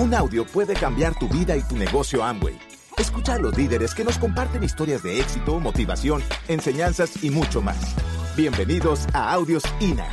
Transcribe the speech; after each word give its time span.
Un 0.00 0.14
audio 0.14 0.44
puede 0.44 0.74
cambiar 0.74 1.18
tu 1.18 1.26
vida 1.26 1.56
y 1.56 1.60
tu 1.68 1.76
negocio 1.76 2.22
Amway. 2.22 2.54
Escucha 2.96 3.34
a 3.34 3.38
los 3.40 3.58
líderes 3.58 3.96
que 3.96 4.04
nos 4.04 4.16
comparten 4.16 4.62
historias 4.62 5.02
de 5.02 5.18
éxito, 5.18 5.58
motivación, 5.58 6.22
enseñanzas 6.46 7.24
y 7.24 7.30
mucho 7.30 7.60
más. 7.60 7.96
Bienvenidos 8.36 9.08
a 9.12 9.32
Audios 9.34 9.64
INA. 9.80 10.06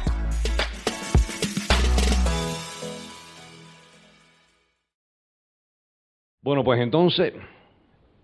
Bueno, 6.41 6.63
pues 6.63 6.81
entonces, 6.81 7.33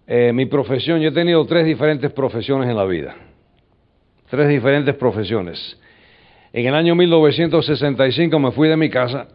eh, 0.08 0.34
mi 0.34 0.48
profesión, 0.48 1.00
yo 1.00 1.10
he 1.10 1.14
tenido 1.14 1.46
tres 1.46 1.68
diferentes 1.68 2.12
profesiones 2.12 2.70
en 2.70 2.76
la 2.76 2.86
vida. 2.86 3.16
Tres 4.32 4.50
diferentes 4.50 4.96
profesiones. 4.96 5.78
En 6.54 6.66
el 6.66 6.74
año 6.74 6.96
1965 6.96 8.40
me 8.40 8.52
fui 8.52 8.68
de 8.68 8.78
mi 8.78 8.90
casa 8.90 9.28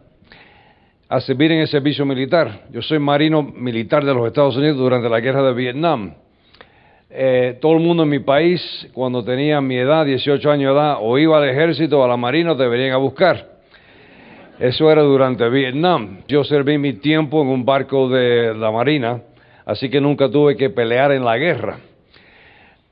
a 1.09 1.21
servir 1.21 1.51
en 1.53 1.59
el 1.59 1.67
servicio 1.67 2.05
militar. 2.05 2.65
Yo 2.69 2.81
soy 2.81 2.99
marino 2.99 3.41
militar 3.41 4.03
de 4.03 4.13
los 4.13 4.27
Estados 4.27 4.57
Unidos 4.57 4.77
durante 4.77 5.07
la 5.07 5.19
guerra 5.21 5.41
de 5.41 5.53
Vietnam. 5.53 6.13
Eh, 7.09 7.57
todo 7.61 7.73
el 7.73 7.79
mundo 7.79 8.03
en 8.03 8.09
mi 8.09 8.19
país, 8.19 8.89
cuando 8.93 9.23
tenía 9.23 9.61
mi 9.61 9.77
edad, 9.77 10.05
18 10.05 10.51
años 10.51 10.73
de 10.73 10.79
edad, 10.79 10.97
o 10.99 11.17
iba 11.17 11.37
al 11.37 11.47
ejército 11.47 11.99
o 11.99 12.03
a 12.03 12.07
la 12.07 12.17
marina, 12.17 12.57
te 12.57 12.67
venían 12.67 12.91
a 12.91 12.97
buscar. 12.97 13.57
Eso 14.59 14.91
era 14.91 15.01
durante 15.01 15.47
Vietnam. 15.49 16.23
Yo 16.27 16.43
serví 16.43 16.77
mi 16.77 16.93
tiempo 16.93 17.41
en 17.41 17.47
un 17.47 17.63
barco 17.63 18.09
de 18.09 18.53
la 18.53 18.71
marina, 18.71 19.21
así 19.65 19.89
que 19.89 20.01
nunca 20.01 20.29
tuve 20.29 20.57
que 20.57 20.69
pelear 20.71 21.13
en 21.13 21.23
la 21.23 21.37
guerra. 21.37 21.77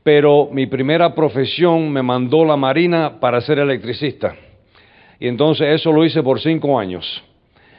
Pero 0.04 0.48
mi 0.54 0.68
primera 0.68 1.14
profesión 1.14 1.92
me 1.92 2.02
mandó 2.02 2.46
la 2.46 2.56
marina 2.56 3.20
para 3.20 3.42
ser 3.42 3.60
electricista. 3.60 4.36
Y 5.20 5.28
entonces 5.28 5.68
eso 5.70 5.92
lo 5.92 6.06
hice 6.06 6.24
por 6.24 6.40
cinco 6.40 6.80
años. 6.80 7.24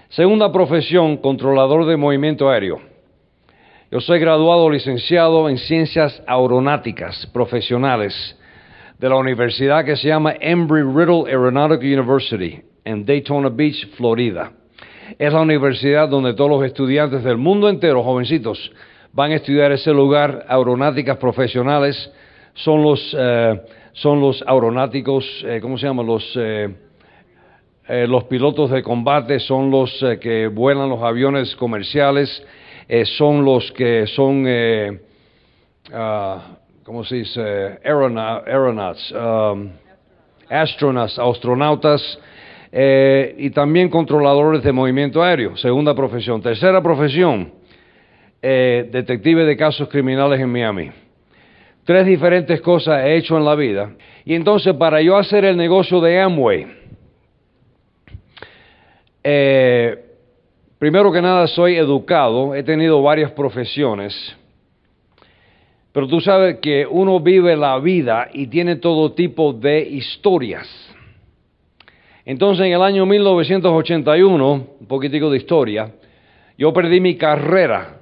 Segunda 0.08 0.52
profesión, 0.52 1.16
controlador 1.16 1.84
de 1.84 1.96
movimiento 1.96 2.48
aéreo. 2.48 2.80
Yo 3.90 4.00
soy 4.00 4.20
graduado 4.20 4.70
licenciado 4.70 5.48
en 5.48 5.58
ciencias 5.58 6.22
aeronáuticas 6.28 7.26
profesionales 7.32 8.14
de 9.00 9.08
la 9.08 9.16
universidad 9.16 9.84
que 9.84 9.96
se 9.96 10.06
llama 10.06 10.34
Embry-Riddle 10.40 11.26
Aeronautical 11.26 11.98
University 12.00 12.62
en 12.84 13.04
Daytona 13.04 13.48
Beach, 13.48 13.88
Florida. 13.96 14.52
Es 15.18 15.32
la 15.32 15.40
universidad 15.40 16.08
donde 16.08 16.34
todos 16.34 16.50
los 16.50 16.64
estudiantes 16.64 17.24
del 17.24 17.36
mundo 17.36 17.68
entero, 17.68 18.04
jovencitos, 18.04 18.72
van 19.12 19.32
a 19.32 19.36
estudiar 19.36 19.72
ese 19.72 19.90
lugar, 19.90 20.46
aeronáuticas 20.48 21.16
profesionales. 21.16 22.12
Son 22.54 22.80
los, 22.80 23.16
eh, 23.18 23.60
son 23.92 24.20
los 24.20 24.42
aeronáuticos, 24.46 25.44
eh, 25.44 25.58
¿cómo 25.60 25.76
se 25.76 25.86
llaman? 25.88 26.06
Los... 26.06 26.32
Eh, 26.36 26.85
eh, 27.88 28.06
los 28.08 28.24
pilotos 28.24 28.70
de 28.70 28.82
combate 28.82 29.38
son 29.38 29.70
los 29.70 30.02
eh, 30.02 30.18
que 30.18 30.48
vuelan 30.48 30.88
los 30.88 31.00
aviones 31.02 31.54
comerciales, 31.54 32.44
eh, 32.88 33.04
son 33.04 33.44
los 33.44 33.70
que 33.72 34.08
son, 34.08 34.44
uh, 34.44 36.38
¿cómo 36.82 37.04
se 37.04 37.16
dice? 37.16 37.78
aeronauts, 37.84 39.12
um, 39.12 39.70
astronauts, 40.50 41.16
astronautas, 41.16 42.18
y 43.38 43.50
también 43.50 43.88
controladores 43.88 44.62
de 44.62 44.72
movimiento 44.72 45.22
aéreo, 45.22 45.56
segunda 45.56 45.94
profesión. 45.94 46.42
Tercera 46.42 46.82
profesión, 46.82 47.52
detective 48.42 49.44
de 49.44 49.56
casos 49.56 49.88
criminales 49.88 50.40
en 50.40 50.52
Miami. 50.52 50.90
Tres 51.84 52.04
diferentes 52.04 52.60
cosas 52.60 53.04
he 53.04 53.16
hecho 53.16 53.38
en 53.38 53.44
la 53.46 53.54
vida. 53.54 53.92
Y 54.26 54.34
entonces 54.34 54.74
para 54.74 55.00
yo 55.00 55.16
hacer 55.16 55.46
el 55.46 55.56
negocio 55.56 56.00
de 56.02 56.20
Amway, 56.20 56.66
eh, 59.28 60.04
primero 60.78 61.10
que 61.10 61.20
nada, 61.20 61.48
soy 61.48 61.74
educado, 61.74 62.54
he 62.54 62.62
tenido 62.62 63.02
varias 63.02 63.32
profesiones, 63.32 64.14
pero 65.90 66.06
tú 66.06 66.20
sabes 66.20 66.60
que 66.60 66.86
uno 66.88 67.18
vive 67.18 67.56
la 67.56 67.76
vida 67.80 68.28
y 68.32 68.46
tiene 68.46 68.76
todo 68.76 69.14
tipo 69.14 69.52
de 69.52 69.80
historias. 69.80 70.68
Entonces, 72.24 72.66
en 72.66 72.74
el 72.74 72.82
año 72.82 73.04
1981, 73.04 74.52
un 74.78 74.86
poquitico 74.86 75.28
de 75.28 75.38
historia, 75.38 75.90
yo 76.56 76.72
perdí 76.72 77.00
mi 77.00 77.16
carrera 77.16 77.98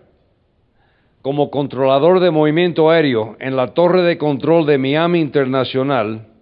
como 1.22 1.50
controlador 1.50 2.20
de 2.20 2.30
movimiento 2.30 2.90
aéreo 2.90 3.34
en 3.40 3.56
la 3.56 3.68
torre 3.68 4.02
de 4.02 4.18
control 4.18 4.66
de 4.66 4.76
Miami 4.76 5.20
Internacional 5.20 6.33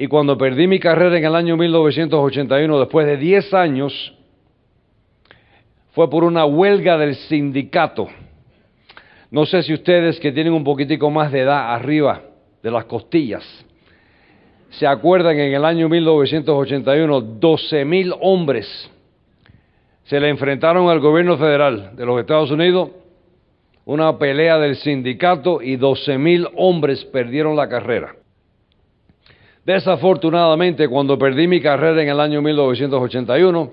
y 0.00 0.06
cuando 0.06 0.38
perdí 0.38 0.66
mi 0.66 0.78
carrera 0.80 1.18
en 1.18 1.26
el 1.26 1.34
año 1.34 1.58
1981, 1.58 2.78
después 2.80 3.06
de 3.06 3.18
10 3.18 3.52
años, 3.52 4.14
fue 5.92 6.08
por 6.08 6.24
una 6.24 6.46
huelga 6.46 6.96
del 6.96 7.16
sindicato. 7.16 8.08
No 9.30 9.44
sé 9.44 9.62
si 9.62 9.74
ustedes 9.74 10.18
que 10.18 10.32
tienen 10.32 10.54
un 10.54 10.64
poquitico 10.64 11.10
más 11.10 11.30
de 11.30 11.40
edad 11.40 11.74
arriba 11.74 12.22
de 12.62 12.70
las 12.70 12.86
costillas, 12.86 13.44
se 14.70 14.86
acuerdan 14.86 15.36
que 15.36 15.48
en 15.48 15.52
el 15.52 15.66
año 15.66 15.86
1981 15.90 17.20
12 17.20 17.84
mil 17.84 18.14
hombres 18.22 18.90
se 20.04 20.18
le 20.18 20.30
enfrentaron 20.30 20.88
al 20.88 21.00
gobierno 21.00 21.36
federal 21.36 21.94
de 21.94 22.06
los 22.06 22.18
Estados 22.18 22.50
Unidos, 22.50 22.88
una 23.84 24.16
pelea 24.16 24.56
del 24.56 24.76
sindicato 24.76 25.60
y 25.60 25.76
12 25.76 26.16
mil 26.16 26.48
hombres 26.56 27.04
perdieron 27.04 27.54
la 27.54 27.68
carrera. 27.68 28.14
Desafortunadamente, 29.64 30.88
cuando 30.88 31.18
perdí 31.18 31.46
mi 31.46 31.60
carrera 31.60 32.02
en 32.02 32.08
el 32.08 32.20
año 32.20 32.40
1981, 32.40 33.70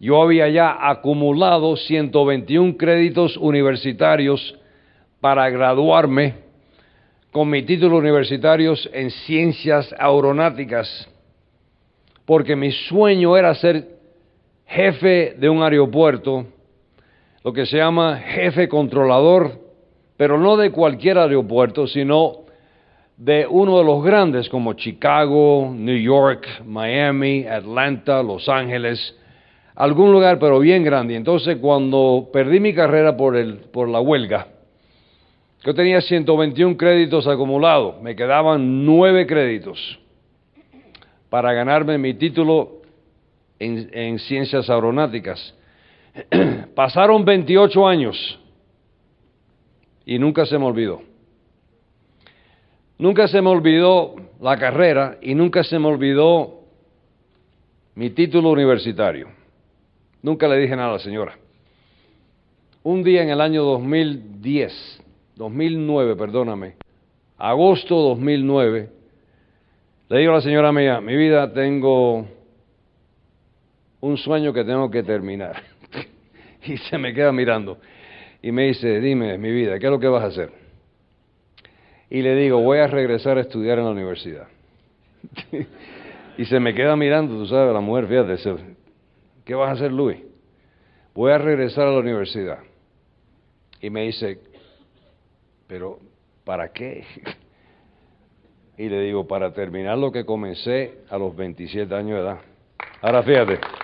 yo 0.00 0.22
había 0.22 0.48
ya 0.48 0.76
acumulado 0.88 1.76
121 1.76 2.76
créditos 2.76 3.36
universitarios 3.36 4.58
para 5.20 5.48
graduarme 5.50 6.34
con 7.30 7.48
mi 7.48 7.62
título 7.62 7.98
universitario 7.98 8.74
en 8.92 9.10
ciencias 9.10 9.94
aeronáuticas, 9.98 11.08
porque 12.24 12.56
mi 12.56 12.72
sueño 12.72 13.36
era 13.36 13.54
ser 13.54 13.86
jefe 14.66 15.34
de 15.38 15.48
un 15.48 15.62
aeropuerto, 15.62 16.46
lo 17.44 17.52
que 17.52 17.66
se 17.66 17.76
llama 17.76 18.18
jefe 18.18 18.68
controlador, 18.68 19.60
pero 20.16 20.38
no 20.38 20.56
de 20.56 20.70
cualquier 20.70 21.18
aeropuerto, 21.18 21.86
sino 21.86 22.41
de 23.16 23.46
uno 23.46 23.78
de 23.78 23.84
los 23.84 24.02
grandes 24.02 24.48
como 24.48 24.72
Chicago, 24.74 25.72
New 25.74 25.96
York, 25.96 26.46
Miami, 26.64 27.44
Atlanta, 27.44 28.22
Los 28.22 28.48
Ángeles, 28.48 29.16
algún 29.74 30.12
lugar 30.12 30.38
pero 30.38 30.58
bien 30.58 30.82
grande. 30.82 31.14
Entonces 31.14 31.58
cuando 31.58 32.28
perdí 32.32 32.60
mi 32.60 32.74
carrera 32.74 33.16
por, 33.16 33.36
el, 33.36 33.56
por 33.72 33.88
la 33.88 34.00
huelga, 34.00 34.48
yo 35.64 35.74
tenía 35.74 36.00
121 36.00 36.76
créditos 36.76 37.26
acumulados, 37.28 38.02
me 38.02 38.16
quedaban 38.16 38.84
9 38.84 39.26
créditos 39.26 39.98
para 41.30 41.52
ganarme 41.52 41.98
mi 41.98 42.14
título 42.14 42.82
en, 43.58 43.88
en 43.92 44.18
ciencias 44.18 44.68
aeronáuticas. 44.68 45.54
Pasaron 46.74 47.24
28 47.24 47.86
años 47.86 48.38
y 50.04 50.18
nunca 50.18 50.44
se 50.44 50.58
me 50.58 50.64
olvidó. 50.64 51.11
Nunca 53.02 53.26
se 53.26 53.42
me 53.42 53.48
olvidó 53.48 54.14
la 54.40 54.56
carrera 54.56 55.18
y 55.20 55.34
nunca 55.34 55.64
se 55.64 55.76
me 55.76 55.88
olvidó 55.88 56.60
mi 57.96 58.10
título 58.10 58.50
universitario. 58.50 59.26
Nunca 60.22 60.46
le 60.46 60.56
dije 60.58 60.76
nada 60.76 60.90
a 60.90 60.92
la 60.92 60.98
señora. 61.00 61.36
Un 62.84 63.02
día 63.02 63.24
en 63.24 63.30
el 63.30 63.40
año 63.40 63.64
2010, 63.64 65.02
2009, 65.34 66.14
perdóname, 66.14 66.76
agosto 67.38 67.96
2009, 67.96 68.88
le 70.08 70.18
digo 70.20 70.30
a 70.30 70.36
la 70.36 70.40
señora 70.40 70.70
mía, 70.70 71.00
mi 71.00 71.16
vida 71.16 71.52
tengo 71.52 72.24
un 73.98 74.16
sueño 74.16 74.52
que 74.52 74.62
tengo 74.62 74.88
que 74.88 75.02
terminar. 75.02 75.60
y 76.66 76.76
se 76.76 76.98
me 76.98 77.12
queda 77.12 77.32
mirando 77.32 77.78
y 78.40 78.52
me 78.52 78.68
dice, 78.68 79.00
dime, 79.00 79.38
mi 79.38 79.50
vida, 79.50 79.80
¿qué 79.80 79.86
es 79.86 79.90
lo 79.90 79.98
que 79.98 80.06
vas 80.06 80.22
a 80.22 80.26
hacer? 80.28 80.61
Y 82.12 82.20
le 82.20 82.36
digo, 82.36 82.60
voy 82.60 82.76
a 82.76 82.86
regresar 82.86 83.38
a 83.38 83.40
estudiar 83.40 83.78
en 83.78 83.86
la 83.86 83.90
universidad. 83.90 84.46
y 86.36 86.44
se 86.44 86.60
me 86.60 86.74
queda 86.74 86.94
mirando, 86.94 87.38
tú 87.38 87.46
sabes, 87.46 87.72
la 87.72 87.80
mujer, 87.80 88.06
fíjate, 88.06 88.36
¿qué 89.46 89.54
vas 89.54 89.70
a 89.70 89.72
hacer, 89.72 89.90
Luis? 89.90 90.18
Voy 91.14 91.32
a 91.32 91.38
regresar 91.38 91.86
a 91.86 91.90
la 91.90 92.00
universidad. 92.00 92.58
Y 93.80 93.88
me 93.88 94.02
dice, 94.02 94.40
pero 95.66 96.00
¿para 96.44 96.70
qué? 96.70 97.02
y 98.76 98.90
le 98.90 99.00
digo, 99.00 99.26
para 99.26 99.54
terminar 99.54 99.96
lo 99.96 100.12
que 100.12 100.26
comencé 100.26 100.98
a 101.08 101.16
los 101.16 101.34
27 101.34 101.94
años 101.94 102.18
de 102.18 102.24
edad. 102.24 102.40
Ahora 103.00 103.22
fíjate. 103.22 103.81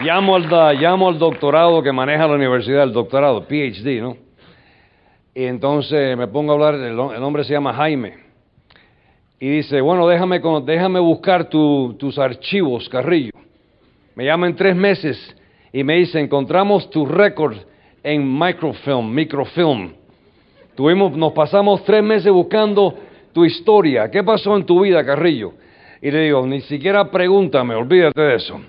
Llamo 0.00 0.36
al, 0.36 0.48
llamo 0.78 1.08
al 1.08 1.18
doctorado 1.18 1.82
que 1.82 1.90
maneja 1.90 2.28
la 2.28 2.34
universidad, 2.34 2.84
el 2.84 2.92
doctorado, 2.92 3.42
PhD, 3.48 4.00
¿no? 4.00 4.16
Y 5.34 5.44
entonces 5.44 6.16
me 6.16 6.28
pongo 6.28 6.52
a 6.52 6.54
hablar, 6.54 6.74
el, 6.74 6.92
el 6.92 7.22
hombre 7.22 7.42
se 7.42 7.52
llama 7.52 7.72
Jaime. 7.74 8.14
y 9.40 9.48
dice, 9.48 9.80
bueno, 9.80 10.06
déjame, 10.06 10.40
déjame 10.64 11.00
buscar 11.00 11.48
tus 11.48 12.18
archivos, 12.18 12.88
Carrillo. 12.88 13.32
Me 14.14 14.24
llaman 14.24 14.54
tres 14.54 14.74
meses 14.76 15.36
y 15.72 15.82
me 15.84 15.94
dice, 15.94 16.20
encontramos 16.20 16.90
tu 16.90 17.04
récord 17.04 17.56
en 18.02 18.38
microfilm, 18.38 19.12
microfilm. 19.12 19.92
Tuvimos, 20.76 21.16
nos 21.16 21.32
pasamos 21.32 21.84
tres 21.84 22.02
meses 22.04 22.32
buscando 22.32 22.94
tu 23.32 23.44
historia. 23.44 24.10
¿Qué 24.10 24.22
pasó 24.22 24.56
en 24.56 24.64
tu 24.64 24.82
vida, 24.82 25.04
Carrillo? 25.04 25.54
Y 26.00 26.10
le 26.10 26.22
digo, 26.22 26.46
ni 26.46 26.60
siquiera 26.62 27.10
pregúntame, 27.10 27.74
olvídate 27.74 28.20
de 28.20 28.34
eso. 28.36 28.60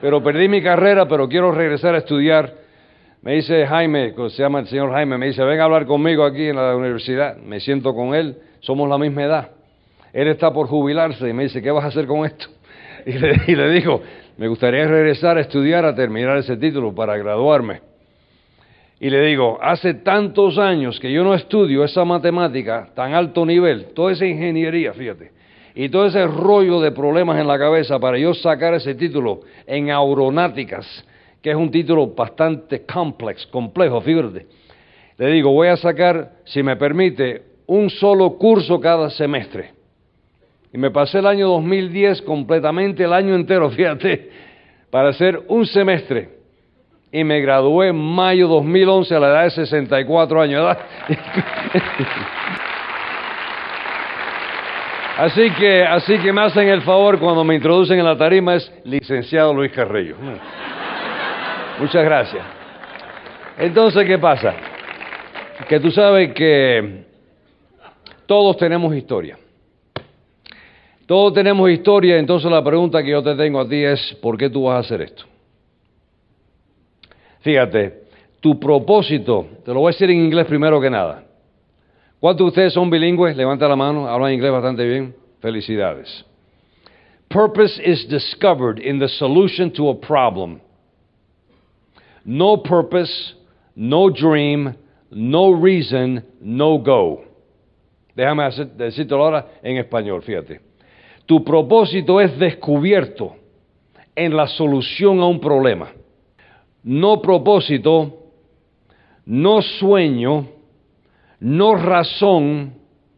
Pero 0.00 0.22
perdí 0.22 0.48
mi 0.48 0.62
carrera, 0.62 1.06
pero 1.06 1.28
quiero 1.28 1.52
regresar 1.52 1.94
a 1.94 1.98
estudiar. 1.98 2.54
Me 3.22 3.34
dice 3.34 3.66
Jaime, 3.66 4.14
se 4.30 4.42
llama 4.42 4.60
el 4.60 4.66
señor 4.66 4.92
Jaime, 4.92 5.18
me 5.18 5.26
dice, 5.26 5.44
ven 5.44 5.60
a 5.60 5.64
hablar 5.64 5.84
conmigo 5.84 6.24
aquí 6.24 6.46
en 6.46 6.56
la 6.56 6.74
universidad. 6.74 7.36
Me 7.36 7.60
siento 7.60 7.94
con 7.94 8.14
él, 8.14 8.36
somos 8.60 8.88
la 8.88 8.96
misma 8.96 9.24
edad. 9.24 9.50
Él 10.12 10.28
está 10.28 10.52
por 10.52 10.68
jubilarse 10.68 11.28
y 11.28 11.32
me 11.32 11.44
dice, 11.44 11.60
¿qué 11.60 11.70
vas 11.70 11.84
a 11.84 11.88
hacer 11.88 12.06
con 12.06 12.24
esto? 12.24 12.46
Y 13.06 13.12
le, 13.12 13.34
y 13.46 13.56
le 13.56 13.70
digo, 13.70 14.02
me 14.36 14.46
gustaría 14.46 14.86
regresar 14.86 15.38
a 15.38 15.40
estudiar, 15.40 15.86
a 15.86 15.94
terminar 15.94 16.36
ese 16.36 16.58
título 16.58 16.94
para 16.94 17.16
graduarme. 17.16 17.80
Y 19.00 19.08
le 19.08 19.22
digo, 19.22 19.58
hace 19.62 19.94
tantos 19.94 20.58
años 20.58 21.00
que 21.00 21.10
yo 21.10 21.24
no 21.24 21.34
estudio 21.34 21.82
esa 21.82 22.04
matemática 22.04 22.90
tan 22.94 23.14
alto 23.14 23.46
nivel, 23.46 23.86
toda 23.94 24.12
esa 24.12 24.26
ingeniería, 24.26 24.92
fíjate, 24.92 25.30
y 25.74 25.88
todo 25.88 26.06
ese 26.06 26.26
rollo 26.26 26.80
de 26.80 26.92
problemas 26.92 27.38
en 27.40 27.46
la 27.46 27.58
cabeza 27.58 27.98
para 27.98 28.18
yo 28.18 28.34
sacar 28.34 28.74
ese 28.74 28.94
título 28.94 29.40
en 29.66 29.90
aeronáuticas, 29.90 31.04
que 31.42 31.50
es 31.50 31.56
un 31.56 31.70
título 31.70 32.08
bastante 32.08 32.84
complex, 32.84 33.46
complejo, 33.46 34.00
fíjate. 34.00 34.46
Le 35.16 35.26
digo, 35.30 35.52
voy 35.52 35.68
a 35.68 35.76
sacar, 35.76 36.32
si 36.44 36.62
me 36.62 36.76
permite, 36.76 37.42
un 37.66 37.90
solo 37.90 38.36
curso 38.36 38.80
cada 38.80 39.10
semestre. 39.10 39.72
Y 40.72 40.78
me 40.78 40.90
pasé 40.90 41.18
el 41.18 41.26
año 41.26 41.48
2010 41.48 42.22
completamente, 42.22 43.04
el 43.04 43.12
año 43.12 43.34
entero, 43.34 43.70
fíjate, 43.72 44.30
para 44.90 45.10
hacer 45.10 45.42
un 45.48 45.66
semestre 45.66 46.40
y 47.12 47.24
me 47.24 47.40
gradué 47.40 47.88
en 47.88 47.96
mayo 47.96 48.48
2011 48.48 49.14
a 49.14 49.20
la 49.20 49.28
edad 49.28 49.44
de 49.44 49.50
64 49.50 50.40
años. 50.40 50.76
así 55.20 55.50
que, 55.50 55.82
así 55.82 56.18
que 56.18 56.32
me 56.32 56.42
hacen 56.42 56.68
el 56.68 56.82
favor 56.82 57.18
cuando 57.18 57.44
me 57.44 57.54
introducen 57.54 57.98
en 57.98 58.04
la 58.04 58.16
tarima 58.16 58.54
es 58.54 58.72
licenciado 58.84 59.52
Luis 59.54 59.72
Carrillo. 59.72 60.16
Muchas 61.78 62.04
gracias. 62.04 62.44
Entonces, 63.58 64.06
¿qué 64.06 64.18
pasa? 64.18 64.54
Que 65.68 65.78
tú 65.78 65.90
sabes 65.90 66.32
que 66.32 67.04
todos 68.26 68.56
tenemos 68.56 68.94
historia. 68.94 69.38
Todos 71.06 71.34
tenemos 71.34 71.68
historia, 71.70 72.18
entonces 72.18 72.50
la 72.50 72.62
pregunta 72.62 73.02
que 73.02 73.10
yo 73.10 73.22
te 73.22 73.34
tengo 73.34 73.60
a 73.60 73.68
ti 73.68 73.82
es, 73.82 74.16
¿por 74.22 74.38
qué 74.38 74.48
tú 74.48 74.64
vas 74.64 74.76
a 74.76 74.78
hacer 74.78 75.02
esto? 75.02 75.24
Fíjate, 77.40 78.04
tu 78.40 78.60
propósito, 78.60 79.46
te 79.64 79.74
lo 79.74 79.80
voy 79.80 79.90
a 79.90 79.92
decir 79.92 80.08
en 80.10 80.24
inglés 80.24 80.46
primero 80.46 80.80
que 80.80 80.88
nada. 80.88 81.24
¿Cuántos 82.20 82.44
de 82.44 82.48
ustedes 82.48 82.72
son 82.74 82.90
bilingües? 82.90 83.36
Levanta 83.36 83.66
la 83.66 83.76
mano, 83.76 84.06
hablan 84.06 84.32
inglés 84.32 84.52
bastante 84.52 84.86
bien. 84.86 85.14
Felicidades. 85.40 86.24
Purpose 87.28 87.80
is 87.82 88.06
discovered 88.08 88.78
in 88.78 88.98
the 88.98 89.08
solution 89.08 89.70
to 89.72 89.88
a 89.88 89.94
problem. 89.94 90.60
No 92.24 92.58
purpose, 92.58 93.34
no 93.74 94.10
dream, 94.10 94.74
no 95.10 95.52
reason, 95.52 96.22
no 96.40 96.78
go. 96.78 97.24
Déjame 98.14 98.50
decirte 98.76 99.14
ahora 99.14 99.46
en 99.62 99.78
español, 99.78 100.22
fíjate. 100.22 100.60
Tu 101.26 101.42
propósito 101.42 102.20
es 102.20 102.38
descubierto 102.38 103.36
en 104.14 104.36
la 104.36 104.46
solución 104.46 105.20
a 105.20 105.26
un 105.26 105.40
problema 105.40 105.92
no 106.82 107.20
propósito, 107.20 108.30
no 109.26 109.62
sueño, 109.62 110.46
no 111.40 111.74
razón, 111.74 112.74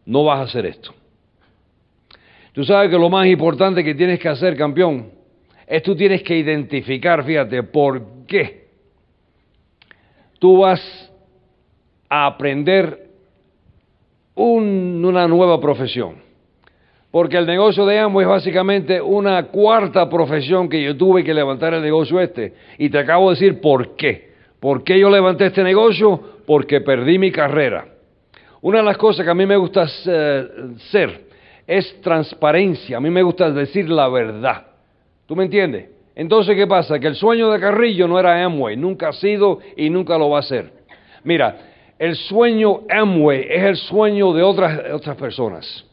no 0.07 0.25
vas 0.25 0.39
a 0.39 0.43
hacer 0.43 0.67
esto. 0.67 0.95
Tú 2.53 2.65
sabes 2.65 2.91
que 2.91 2.99
lo 2.99 3.11
más 3.11 3.27
importante 3.27 3.83
que 3.83 3.95
tienes 3.95 4.19
que 4.19 4.29
hacer, 4.29 4.57
campeón, 4.57 5.11
es 5.67 5.83
tú 5.83 5.97
tienes 5.97 6.23
que 6.23 6.37
identificar, 6.37 7.25
fíjate, 7.25 7.63
por 7.65 8.27
qué 8.27 8.63
tú 10.39 10.59
vas 10.59 10.81
a 12.09 12.27
aprender 12.27 13.11
una 14.35 15.27
nueva 15.29 15.61
profesión. 15.61 16.17
Porque 17.11 17.37
el 17.37 17.47
negocio 17.47 17.85
de 17.87 17.99
Amway 17.99 18.25
es 18.25 18.29
básicamente 18.29 19.01
una 19.01 19.45
cuarta 19.45 20.09
profesión 20.09 20.69
que 20.69 20.83
yo 20.83 20.97
tuve 20.97 21.23
que 21.23 21.35
levantar 21.35 21.75
el 21.75 21.83
negocio 21.83 22.21
este. 22.21 22.55
Y 22.79 22.89
te 22.89 22.99
acabo 22.99 23.29
de 23.29 23.37
decir 23.37 23.61
por 23.61 23.97
qué. 23.97 24.33
¿Por 24.59 24.83
qué 24.83 24.99
yo 24.99 25.11
levanté 25.11 25.47
este 25.47 25.63
negocio? 25.63 26.21
Porque 26.47 26.81
perdí 26.81 27.19
mi 27.19 27.31
carrera. 27.31 27.92
Una 28.63 28.79
de 28.79 28.85
las 28.85 28.97
cosas 28.97 29.25
que 29.25 29.31
a 29.31 29.35
mí 29.35 29.45
me 29.45 29.57
gusta 29.57 29.87
ser 29.89 31.27
es 31.67 32.01
transparencia. 32.01 32.97
A 32.97 33.01
mí 33.01 33.11
me 33.11 33.23
gusta 33.23 33.51
decir 33.51 33.89
la 33.89 34.09
verdad. 34.09 34.67
¿Tú 35.27 35.35
me 35.35 35.45
entiendes? 35.45 35.91
Entonces, 36.15 36.55
¿qué 36.55 36.67
pasa? 36.67 36.99
Que 37.01 37.09
el 37.09 37.17
sueño 37.17 37.51
de 37.51 37.59
Carrillo 37.59 38.07
no 38.07 38.21
era 38.21 38.45
Amway. 38.45 38.77
Nunca 38.77 39.09
ha 39.09 39.13
sido 39.13 39.59
y 39.77 39.91
nunca 39.91 40.17
lo 40.17 40.31
va 40.31 40.39
a 40.39 40.43
ser. 40.43 40.73
Mira, 41.25 41.57
el 41.99 42.15
sueño 42.15 42.83
Amway 42.89 43.47
es 43.51 43.63
el 43.65 43.77
sueño 43.77 44.33
de 44.33 44.43
otras, 44.43 44.93
otras 44.93 45.17
personas. 45.17 45.85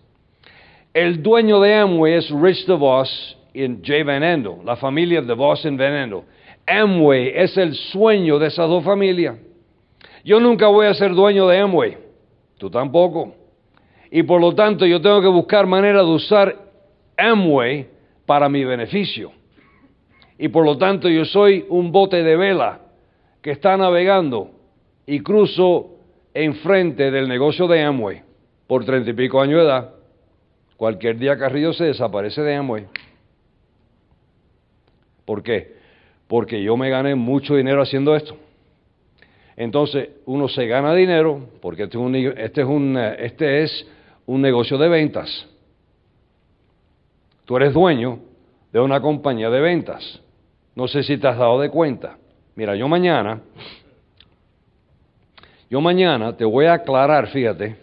El 0.94 1.24
dueño 1.24 1.60
de 1.62 1.74
Amway 1.74 2.14
es 2.16 2.30
Rich 2.30 2.66
DeVos 2.66 3.38
y 3.54 3.68
Jay 3.84 4.04
Van 4.04 4.24
Andel, 4.24 4.58
la 4.64 4.76
familia 4.76 5.22
DeVos 5.22 5.66
y 5.66 5.70
Van 5.70 5.94
Andel. 5.94 6.22
Amway 6.68 7.32
es 7.36 7.58
el 7.58 7.74
sueño 7.74 8.38
de 8.38 8.48
esas 8.48 8.70
dos 8.70 8.84
familias. 8.84 9.38
Yo 10.24 10.40
nunca 10.40 10.68
voy 10.68 10.86
a 10.86 10.94
ser 10.94 11.14
dueño 11.16 11.48
de 11.48 11.58
Amway, 11.58 11.98
tú 12.60 12.70
tampoco. 12.70 13.34
Y 14.12 14.24
por 14.24 14.40
lo 14.40 14.54
tanto 14.54 14.86
yo 14.86 15.02
tengo 15.02 15.22
que 15.22 15.28
buscar 15.28 15.66
manera 15.66 16.04
de 16.04 16.10
usar 16.10 16.56
Amway 17.18 17.88
para 18.26 18.48
mi 18.50 18.64
beneficio. 18.64 19.32
Y 20.38 20.50
por 20.50 20.66
lo 20.66 20.78
tanto 20.78 21.10
yo 21.10 21.26
soy 21.26 21.66
un 21.70 21.92
bote 21.92 22.22
de 22.22 22.36
vela 22.36 22.82
que 23.42 23.52
está 23.52 23.76
navegando 23.78 24.52
y 25.08 25.22
cruzo 25.22 25.96
enfrente 26.34 27.10
del 27.10 27.28
negocio 27.28 27.68
de 27.68 27.82
Amway 27.82 28.22
por 28.68 28.86
treinta 28.86 29.10
y 29.10 29.14
pico 29.14 29.42
años 29.42 29.62
de 29.62 29.66
edad. 29.66 29.94
Cualquier 30.78 31.18
día 31.18 31.38
Carrillo 31.38 31.74
se 31.74 31.86
desaparece 31.86 32.42
de 32.42 32.56
Amway. 32.56 32.88
¿Por 35.26 35.44
qué? 35.44 35.76
Porque 36.28 36.62
yo 36.62 36.78
me 36.78 36.90
gané 36.90 37.16
mucho 37.16 37.56
dinero 37.56 37.82
haciendo 37.82 38.16
esto. 38.16 38.36
Entonces, 39.60 40.12
uno 40.26 40.48
se 40.48 40.68
gana 40.68 40.96
dinero 40.96 41.50
porque 41.62 41.84
este 41.84 41.98
es 41.98 42.02
un, 42.02 42.16
este 42.16 42.62
es 42.62 42.68
un, 42.68 42.98
este 42.98 43.64
es 43.64 43.88
un 44.26 44.42
negocio 44.42 44.78
de 44.78 44.88
ventas. 44.88 45.46
Tú 47.44 47.58
eres 47.58 47.74
dueño 47.74 48.20
de 48.72 48.80
una 48.80 49.02
compañía 49.02 49.50
de 49.50 49.60
ventas. 49.60 50.22
No 50.76 50.88
sé 50.88 51.04
si 51.04 51.18
te 51.18 51.28
has 51.28 51.38
dado 51.38 51.60
de 51.60 51.70
cuenta. 51.70 52.16
Mira, 52.56 52.74
yo 52.78 52.88
mañana, 52.88 53.42
yo 55.70 55.82
mañana 55.82 56.38
te 56.38 56.46
voy 56.46 56.66
a 56.66 56.76
aclarar, 56.76 57.28
fíjate, 57.28 57.76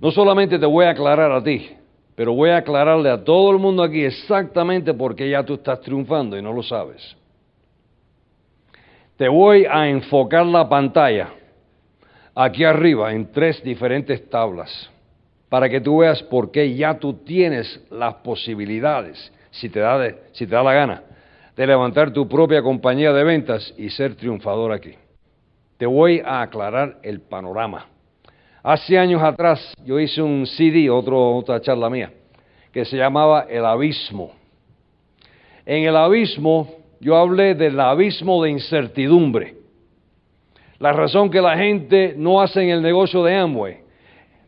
no 0.00 0.10
solamente 0.10 0.58
te 0.58 0.66
voy 0.66 0.86
a 0.86 0.90
aclarar 0.90 1.30
a 1.30 1.40
ti, 1.40 1.70
pero 2.16 2.34
voy 2.34 2.50
a 2.50 2.56
aclararle 2.56 3.10
a 3.10 3.22
todo 3.22 3.52
el 3.52 3.58
mundo 3.58 3.84
aquí 3.84 4.02
exactamente 4.02 4.92
por 4.92 5.14
qué 5.14 5.30
ya 5.30 5.44
tú 5.44 5.54
estás 5.54 5.80
triunfando 5.82 6.36
y 6.36 6.42
no 6.42 6.52
lo 6.52 6.64
sabes. 6.64 7.16
Te 9.22 9.28
voy 9.28 9.64
a 9.70 9.88
enfocar 9.88 10.44
la 10.46 10.68
pantalla 10.68 11.28
aquí 12.34 12.64
arriba 12.64 13.12
en 13.12 13.30
tres 13.30 13.62
diferentes 13.62 14.28
tablas 14.28 14.90
para 15.48 15.68
que 15.68 15.80
tú 15.80 15.98
veas 15.98 16.20
por 16.24 16.50
qué 16.50 16.74
ya 16.74 16.98
tú 16.98 17.14
tienes 17.22 17.86
las 17.88 18.14
posibilidades, 18.14 19.32
si 19.52 19.68
te 19.68 19.78
da, 19.78 20.12
si 20.32 20.44
te 20.44 20.56
da 20.56 20.64
la 20.64 20.72
gana, 20.72 21.02
de 21.54 21.66
levantar 21.68 22.12
tu 22.12 22.28
propia 22.28 22.64
compañía 22.64 23.12
de 23.12 23.22
ventas 23.22 23.72
y 23.78 23.90
ser 23.90 24.16
triunfador 24.16 24.72
aquí. 24.72 24.96
Te 25.76 25.86
voy 25.86 26.20
a 26.24 26.42
aclarar 26.42 26.98
el 27.04 27.20
panorama. 27.20 27.86
Hace 28.60 28.98
años 28.98 29.22
atrás 29.22 29.72
yo 29.84 30.00
hice 30.00 30.20
un 30.20 30.48
CD, 30.48 30.90
otra 30.90 31.60
charla 31.60 31.88
mía, 31.88 32.12
que 32.72 32.84
se 32.84 32.96
llamaba 32.96 33.46
El 33.48 33.64
Abismo. 33.66 34.32
En 35.64 35.84
el 35.84 35.94
abismo 35.94 36.81
yo 37.02 37.16
hablé 37.16 37.54
del 37.54 37.78
abismo 37.78 38.42
de 38.42 38.50
incertidumbre. 38.50 39.56
La 40.78 40.92
razón 40.92 41.28
que 41.30 41.42
la 41.42 41.56
gente 41.58 42.14
no 42.16 42.40
hace 42.40 42.62
en 42.62 42.70
el 42.70 42.80
negocio 42.80 43.22
de 43.22 43.34
Amway, 43.34 43.80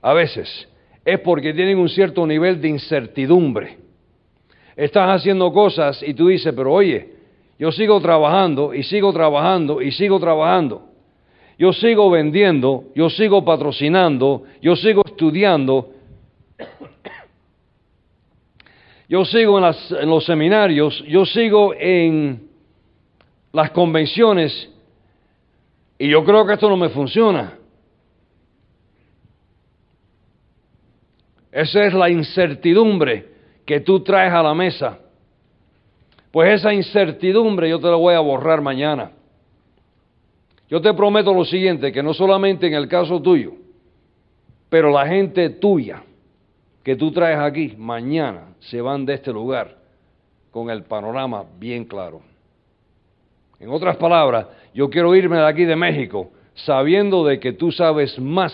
a 0.00 0.14
veces, 0.14 0.68
es 1.04 1.20
porque 1.20 1.52
tienen 1.52 1.78
un 1.78 1.88
cierto 1.88 2.26
nivel 2.26 2.60
de 2.60 2.68
incertidumbre. 2.68 3.76
Estás 4.74 5.20
haciendo 5.20 5.52
cosas 5.52 6.02
y 6.02 6.14
tú 6.14 6.28
dices, 6.28 6.54
pero 6.56 6.72
oye, 6.72 7.08
yo 7.58 7.70
sigo 7.70 8.00
trabajando 8.00 8.72
y 8.72 8.82
sigo 8.84 9.12
trabajando 9.12 9.82
y 9.82 9.92
sigo 9.92 10.18
trabajando 10.18 10.94
yo 11.58 11.72
sigo 11.72 12.10
vendiendo, 12.10 12.84
yo 12.94 13.08
sigo 13.10 13.44
patrocinando, 13.44 14.42
yo 14.60 14.74
sigo 14.76 15.02
estudiando, 15.06 15.90
yo 19.08 19.24
sigo 19.24 19.58
en, 19.58 19.74
en 20.00 20.08
los 20.08 20.24
seminarios, 20.24 21.02
yo 21.06 21.26
sigo 21.26 21.74
en 21.74 22.48
las 23.52 23.70
convenciones 23.70 24.70
y 25.98 26.08
yo 26.08 26.24
creo 26.24 26.46
que 26.46 26.54
esto 26.54 26.68
no 26.68 26.76
me 26.76 26.88
funciona. 26.88 27.58
Esa 31.52 31.84
es 31.84 31.94
la 31.94 32.10
incertidumbre 32.10 33.28
que 33.64 33.80
tú 33.80 34.00
traes 34.00 34.32
a 34.32 34.42
la 34.42 34.54
mesa. 34.54 34.98
Pues 36.32 36.60
esa 36.60 36.74
incertidumbre 36.74 37.68
yo 37.68 37.78
te 37.78 37.86
la 37.86 37.94
voy 37.94 38.14
a 38.14 38.20
borrar 38.20 38.60
mañana. 38.60 39.12
Yo 40.68 40.80
te 40.80 40.92
prometo 40.94 41.32
lo 41.32 41.44
siguiente, 41.44 41.92
que 41.92 42.02
no 42.02 42.12
solamente 42.12 42.66
en 42.66 42.74
el 42.74 42.88
caso 42.88 43.22
tuyo, 43.22 43.52
pero 44.68 44.90
la 44.90 45.06
gente 45.06 45.50
tuya 45.50 46.02
que 46.84 46.94
tú 46.96 47.10
traes 47.10 47.38
aquí, 47.38 47.74
mañana 47.78 48.54
se 48.60 48.80
van 48.80 49.06
de 49.06 49.14
este 49.14 49.32
lugar 49.32 49.78
con 50.50 50.68
el 50.68 50.84
panorama 50.84 51.44
bien 51.58 51.86
claro. 51.86 52.20
En 53.58 53.70
otras 53.70 53.96
palabras, 53.96 54.46
yo 54.74 54.90
quiero 54.90 55.14
irme 55.14 55.38
de 55.38 55.46
aquí 55.46 55.64
de 55.64 55.74
México 55.74 56.30
sabiendo 56.54 57.24
de 57.24 57.40
que 57.40 57.54
tú 57.54 57.72
sabes 57.72 58.18
más 58.20 58.52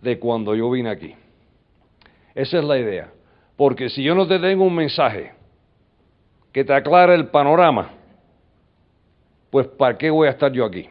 de 0.00 0.18
cuando 0.18 0.54
yo 0.54 0.70
vine 0.70 0.88
aquí. 0.88 1.14
Esa 2.34 2.58
es 2.58 2.64
la 2.64 2.78
idea. 2.78 3.12
Porque 3.54 3.90
si 3.90 4.02
yo 4.02 4.14
no 4.14 4.26
te 4.26 4.38
tengo 4.38 4.64
un 4.64 4.74
mensaje 4.74 5.32
que 6.50 6.64
te 6.64 6.72
aclare 6.72 7.14
el 7.14 7.28
panorama, 7.28 7.90
pues 9.50 9.66
¿para 9.66 9.98
qué 9.98 10.08
voy 10.10 10.28
a 10.28 10.30
estar 10.30 10.50
yo 10.50 10.64
aquí? 10.64 10.88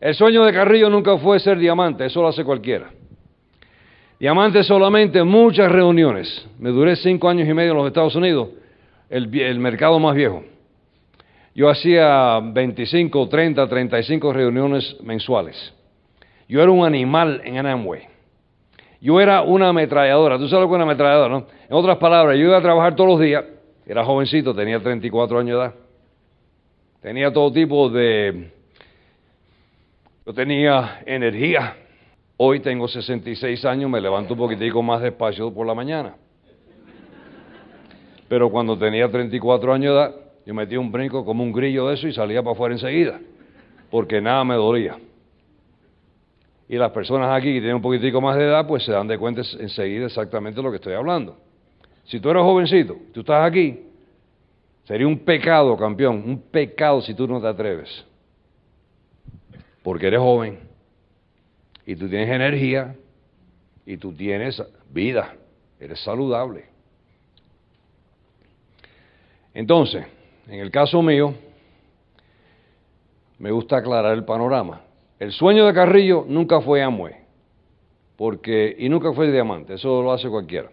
El 0.00 0.14
sueño 0.14 0.44
de 0.44 0.52
Carrillo 0.52 0.88
nunca 0.88 1.18
fue 1.18 1.40
ser 1.40 1.58
diamante, 1.58 2.06
eso 2.06 2.22
lo 2.22 2.28
hace 2.28 2.44
cualquiera. 2.44 3.01
Diamante 4.22 4.62
solamente 4.62 5.24
muchas 5.24 5.72
reuniones. 5.72 6.46
Me 6.60 6.70
duré 6.70 6.94
cinco 6.94 7.28
años 7.28 7.48
y 7.48 7.52
medio 7.52 7.72
en 7.72 7.78
los 7.78 7.88
Estados 7.88 8.14
Unidos, 8.14 8.50
el, 9.10 9.58
mercado 9.58 9.98
más 9.98 10.14
viejo. 10.14 10.44
Yo 11.56 11.68
hacía 11.68 12.38
25, 12.40 13.28
30, 13.28 13.68
35 13.68 14.32
reuniones 14.32 14.96
mensuales. 15.02 15.74
Yo 16.48 16.62
era 16.62 16.70
un 16.70 16.86
animal 16.86 17.40
en 17.44 17.66
Amway. 17.66 18.02
Yo 19.00 19.20
era 19.20 19.42
una 19.42 19.70
ametralladora. 19.70 20.38
Tú 20.38 20.46
sabes 20.46 20.62
lo 20.62 20.68
que 20.68 20.74
es 20.74 20.76
una 20.76 20.84
ametralladora, 20.84 21.28
¿no? 21.28 21.46
En 21.68 21.74
otras 21.74 21.98
palabras, 21.98 22.38
yo 22.38 22.44
iba 22.44 22.58
a 22.58 22.62
trabajar 22.62 22.94
todos 22.94 23.10
los 23.10 23.20
días. 23.20 23.44
Era 23.84 24.04
jovencito, 24.04 24.54
tenía 24.54 24.78
34 24.78 25.40
años 25.40 25.58
de 25.58 25.64
edad. 25.64 25.74
Tenía 27.00 27.32
todo 27.32 27.50
tipo 27.52 27.88
de... 27.88 28.52
Yo 30.24 30.32
tenía 30.32 31.02
energía. 31.06 31.74
Hoy 32.36 32.60
tengo 32.60 32.88
66 32.88 33.64
años, 33.64 33.90
me 33.90 34.00
levanto 34.00 34.34
un 34.34 34.38
poquitico 34.40 34.82
más 34.82 35.02
despacio 35.02 35.52
por 35.52 35.66
la 35.66 35.74
mañana. 35.74 36.14
Pero 38.28 38.50
cuando 38.50 38.78
tenía 38.78 39.10
34 39.10 39.72
años 39.72 39.94
de 39.94 40.00
edad, 40.00 40.14
yo 40.46 40.54
metía 40.54 40.80
un 40.80 40.90
brinco 40.90 41.24
como 41.24 41.44
un 41.44 41.52
grillo 41.52 41.88
de 41.88 41.94
eso 41.94 42.08
y 42.08 42.12
salía 42.12 42.42
para 42.42 42.52
afuera 42.52 42.74
enseguida, 42.74 43.20
porque 43.90 44.20
nada 44.20 44.44
me 44.44 44.54
dolía. 44.54 44.96
Y 46.68 46.76
las 46.76 46.90
personas 46.90 47.30
aquí 47.36 47.52
que 47.52 47.60
tienen 47.60 47.76
un 47.76 47.82
poquitico 47.82 48.20
más 48.20 48.36
de 48.36 48.44
edad, 48.44 48.66
pues 48.66 48.84
se 48.84 48.92
dan 48.92 49.06
de 49.06 49.18
cuenta 49.18 49.42
enseguida 49.60 50.06
exactamente 50.06 50.62
lo 50.62 50.70
que 50.70 50.76
estoy 50.76 50.94
hablando. 50.94 51.36
Si 52.04 52.18
tú 52.18 52.30
eres 52.30 52.42
jovencito, 52.42 52.96
tú 53.12 53.20
estás 53.20 53.44
aquí, 53.44 53.80
sería 54.84 55.06
un 55.06 55.18
pecado, 55.18 55.76
campeón, 55.76 56.22
un 56.26 56.40
pecado 56.40 57.02
si 57.02 57.14
tú 57.14 57.28
no 57.28 57.40
te 57.40 57.46
atreves. 57.46 58.04
Porque 59.82 60.06
eres 60.06 60.20
joven 60.20 60.71
y 61.86 61.96
tú 61.96 62.08
tienes 62.08 62.28
energía 62.28 62.94
y 63.84 63.96
tú 63.96 64.12
tienes 64.12 64.62
vida, 64.90 65.34
eres 65.80 66.00
saludable. 66.00 66.64
Entonces, 69.54 70.06
en 70.48 70.60
el 70.60 70.70
caso 70.70 71.02
mío, 71.02 71.34
me 73.38 73.50
gusta 73.50 73.78
aclarar 73.78 74.14
el 74.14 74.24
panorama. 74.24 74.82
El 75.18 75.32
sueño 75.32 75.66
de 75.66 75.74
Carrillo 75.74 76.24
nunca 76.28 76.60
fue 76.60 76.82
Amway, 76.82 77.14
porque, 78.16 78.74
y 78.78 78.88
nunca 78.88 79.12
fue 79.12 79.30
diamante, 79.30 79.74
eso 79.74 80.02
lo 80.02 80.12
hace 80.12 80.28
cualquiera. 80.28 80.70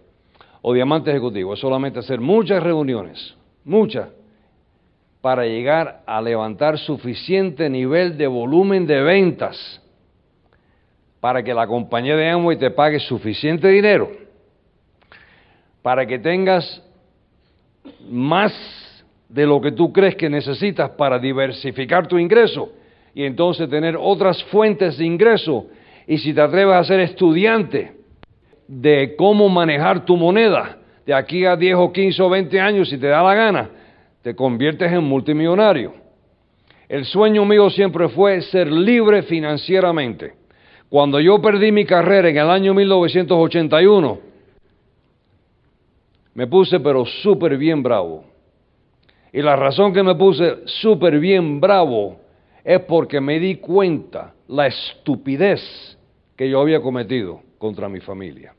O 0.62 0.74
diamante 0.74 1.12
ejecutivo, 1.12 1.54
es 1.54 1.60
solamente 1.60 2.00
hacer 2.00 2.20
muchas 2.20 2.62
reuniones, 2.62 3.36
muchas, 3.63 4.10
para 5.22 5.46
llegar 5.46 6.04
a 6.06 6.22
levantar 6.22 6.78
suficiente 6.78 7.70
nivel 7.70 8.18
de 8.18 8.28
volumen 8.28 8.88
de 8.88 9.01
ventas 9.01 9.82
para 11.19 11.43
que 11.43 11.53
la 11.53 11.67
compañía 11.67 12.15
de 12.15 12.29
Amway 12.29 12.57
te 12.57 12.71
pague 12.71 12.99
suficiente 12.99 13.67
dinero, 13.67 14.09
para 15.81 16.05
que 16.05 16.19
tengas 16.19 16.81
más 18.09 18.53
de 19.27 19.45
lo 19.45 19.61
que 19.61 19.71
tú 19.71 19.93
crees 19.93 20.15
que 20.15 20.29
necesitas 20.29 20.91
para 20.91 21.19
diversificar 21.19 22.07
tu 22.07 22.17
ingreso 22.17 22.71
y 23.13 23.23
entonces 23.23 23.69
tener 23.69 23.97
otras 23.99 24.43
fuentes 24.45 24.97
de 24.97 25.05
ingreso. 25.05 25.67
Y 26.07 26.17
si 26.17 26.33
te 26.33 26.41
atreves 26.41 26.75
a 26.75 26.83
ser 26.83 26.99
estudiante 27.01 27.93
de 28.67 29.15
cómo 29.15 29.49
manejar 29.49 30.05
tu 30.05 30.15
moneda 30.17 30.77
de 31.05 31.13
aquí 31.13 31.45
a 31.45 31.55
10 31.55 31.75
o 31.75 31.91
15 31.91 32.21
o 32.21 32.29
20 32.29 32.59
años, 32.59 32.89
si 32.89 32.97
te 32.97 33.07
da 33.07 33.21
la 33.21 33.35
gana, 33.35 33.69
te 34.21 34.35
conviertes 34.35 34.91
en 34.91 35.03
multimillonario. 35.03 35.93
El 36.88 37.05
sueño 37.05 37.45
mío 37.45 37.69
siempre 37.69 38.09
fue 38.09 38.41
ser 38.41 38.71
libre 38.71 39.21
financieramente. 39.23 40.38
Cuando 40.89 41.19
yo 41.19 41.39
perdí 41.39 41.72
mi 41.72 41.86
carrera 41.86 42.29
en 42.29 42.38
el 42.38 42.50
año 42.50 42.74
1981, 42.74 44.19
me 46.34 46.48
puse 46.48 46.79
pero 46.79 47.05
súper 47.05 47.58
bien 47.58 47.84
bravo. 47.84 48.24
Y 49.31 49.41
la 49.41 49.55
razón 49.55 49.93
que 49.93 50.01
me 50.01 50.15
puse 50.15 50.65
súper 50.65 51.19
bien 51.19 51.60
bravo 51.60 52.17
es 52.63 52.79
porque 52.81 53.22
me 53.22 53.39
di 53.39 53.58
cuenta 53.58 54.34
la 54.48 54.67
estupidez 54.67 55.98
que 56.36 56.50
yo 56.50 56.60
había 56.60 56.81
cometido 56.81 57.41
contra 57.60 57.88
mi 57.88 58.00
familia. 58.00 58.55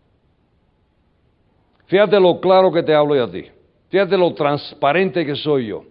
Fíjate 1.87 2.20
lo 2.20 2.40
claro 2.40 2.70
que 2.70 2.84
te 2.84 2.94
hablo 2.94 3.16
yo 3.16 3.25
a 3.25 3.30
ti. 3.30 3.46
Fíjate 3.88 4.16
lo 4.16 4.32
transparente 4.34 5.26
que 5.26 5.34
soy 5.34 5.66
yo. 5.66 5.82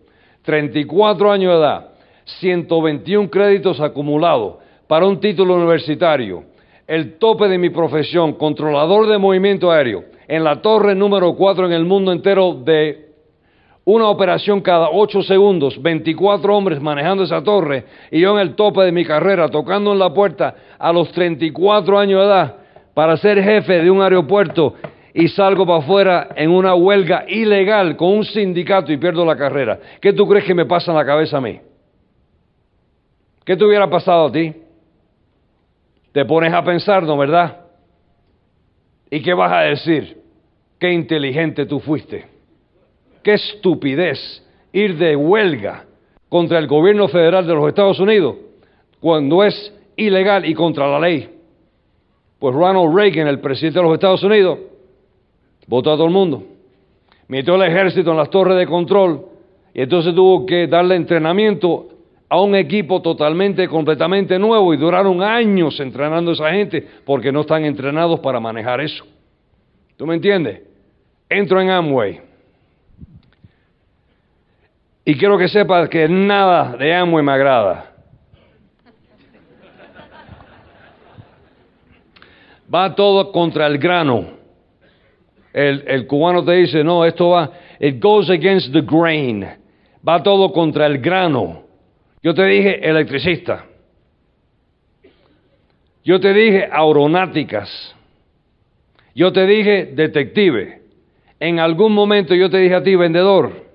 34 0.43 1.29
años 1.29 1.51
de 1.51 1.59
edad, 1.59 1.89
121 2.23 3.29
créditos 3.29 3.81
acumulados 3.81 4.58
para 4.89 5.05
un 5.05 5.19
título 5.19 5.53
universitario, 5.53 6.45
el 6.87 7.19
tope 7.19 7.47
de 7.47 7.59
mi 7.59 7.69
profesión, 7.69 8.33
controlador 8.33 9.07
de 9.07 9.19
movimiento 9.19 9.69
aéreo, 9.69 10.05
en 10.27 10.43
la 10.43 10.63
torre 10.63 10.95
número 10.95 11.35
4 11.35 11.67
en 11.67 11.73
el 11.73 11.85
mundo 11.85 12.11
entero 12.11 12.55
de 12.55 13.09
una 13.85 14.07
operación 14.07 14.61
cada 14.61 14.89
ocho 14.89 15.21
segundos, 15.21 15.79
24 15.79 16.57
hombres 16.57 16.81
manejando 16.81 17.21
esa 17.21 17.43
torre 17.43 17.85
y 18.09 18.21
yo 18.21 18.31
en 18.31 18.39
el 18.39 18.55
tope 18.55 18.81
de 18.81 18.91
mi 18.91 19.05
carrera 19.05 19.47
tocando 19.47 19.93
en 19.93 19.99
la 19.99 20.11
puerta 20.11 20.55
a 20.79 20.91
los 20.91 21.11
34 21.11 21.99
años 21.99 22.21
de 22.21 22.25
edad 22.25 22.55
para 22.95 23.15
ser 23.17 23.43
jefe 23.43 23.83
de 23.83 23.91
un 23.91 24.01
aeropuerto 24.01 24.73
y 25.13 25.27
salgo 25.27 25.67
para 25.67 25.79
afuera 25.79 26.29
en 26.35 26.49
una 26.49 26.73
huelga 26.73 27.25
ilegal 27.27 27.95
con 27.95 28.09
un 28.09 28.25
sindicato 28.25 28.91
y 28.91 28.97
pierdo 28.97 29.23
la 29.23 29.37
carrera. 29.37 29.77
¿Qué 30.01 30.13
tú 30.13 30.27
crees 30.27 30.45
que 30.45 30.55
me 30.55 30.65
pasa 30.65 30.89
en 30.89 30.97
la 30.97 31.05
cabeza 31.05 31.37
a 31.37 31.41
mí? 31.41 31.59
¿Qué 33.45 33.55
te 33.55 33.63
hubiera 33.63 33.87
pasado 33.87 34.25
a 34.25 34.31
ti? 34.31 34.51
Te 36.11 36.25
pones 36.25 36.53
a 36.53 36.63
pensar, 36.63 37.03
¿no 37.03 37.17
verdad? 37.17 37.65
¿Y 39.09 39.21
qué 39.21 39.33
vas 39.33 39.51
a 39.51 39.61
decir? 39.61 40.21
Qué 40.79 40.91
inteligente 40.91 41.65
tú 41.65 41.79
fuiste. 41.79 42.25
Qué 43.23 43.33
estupidez 43.33 44.45
ir 44.71 44.97
de 44.97 45.15
huelga 45.15 45.85
contra 46.29 46.59
el 46.59 46.67
gobierno 46.67 47.07
federal 47.07 47.45
de 47.45 47.53
los 47.53 47.67
Estados 47.67 47.99
Unidos 47.99 48.35
cuando 48.99 49.43
es 49.43 49.73
ilegal 49.95 50.45
y 50.45 50.53
contra 50.53 50.87
la 50.87 50.99
ley. 50.99 51.29
Pues 52.37 52.55
Ronald 52.55 52.95
Reagan, 52.95 53.27
el 53.27 53.39
presidente 53.39 53.79
de 53.79 53.85
los 53.85 53.93
Estados 53.93 54.23
Unidos, 54.23 54.59
votó 55.67 55.91
a 55.91 55.95
todo 55.95 56.05
el 56.05 56.13
mundo. 56.13 56.43
Metió 57.27 57.55
el 57.55 57.63
ejército 57.63 58.11
en 58.11 58.17
las 58.17 58.29
torres 58.29 58.57
de 58.57 58.65
control 58.65 59.25
y 59.73 59.81
entonces 59.81 60.15
tuvo 60.15 60.45
que 60.45 60.67
darle 60.67 60.95
entrenamiento 60.95 61.87
a 62.29 62.39
un 62.39 62.55
equipo 62.55 63.01
totalmente, 63.01 63.67
completamente 63.67 64.37
nuevo 64.37 64.71
y 64.71 64.77
duraron 64.77 65.23
años 65.23 65.79
entrenando 65.79 66.29
a 66.29 66.33
esa 66.35 66.51
gente 66.51 66.87
porque 67.03 67.31
no 67.31 67.41
están 67.41 67.65
entrenados 67.65 68.19
para 68.19 68.39
manejar 68.39 68.79
eso. 68.81 69.03
¿Tú 69.97 70.05
me 70.05 70.13
entiendes? 70.13 70.61
Entro 71.27 71.59
en 71.59 71.71
Amway. 71.71 72.21
Y 75.03 75.15
quiero 75.15 75.39
que 75.39 75.47
sepas 75.47 75.89
que 75.89 76.07
nada 76.07 76.77
de 76.77 76.93
Amway 76.93 77.25
me 77.25 77.31
agrada. 77.31 77.93
Va 82.71 82.93
todo 82.93 83.31
contra 83.31 83.65
el 83.65 83.79
grano. 83.79 84.37
El, 85.51 85.83
el, 85.87 86.05
cubano 86.05 86.45
te 86.45 86.51
dice, 86.51 86.83
no, 86.83 87.03
esto 87.03 87.29
va, 87.29 87.51
it 87.79 87.99
goes 87.99 88.29
against 88.29 88.71
the 88.71 88.81
grain. 88.81 89.47
Va 90.07 90.21
todo 90.21 90.53
contra 90.53 90.85
el 90.85 90.99
grano. 90.99 91.68
Yo 92.21 92.33
te 92.33 92.45
dije 92.45 92.89
electricista. 92.89 93.65
Yo 96.03 96.19
te 96.19 96.33
dije 96.33 96.67
aeronáuticas. 96.71 97.95
Yo 99.15 99.31
te 99.31 99.45
dije 99.45 99.91
detective. 99.93 100.81
En 101.39 101.59
algún 101.59 101.93
momento 101.93 102.35
yo 102.35 102.49
te 102.49 102.57
dije 102.57 102.75
a 102.75 102.83
ti, 102.83 102.95
vendedor, 102.95 103.65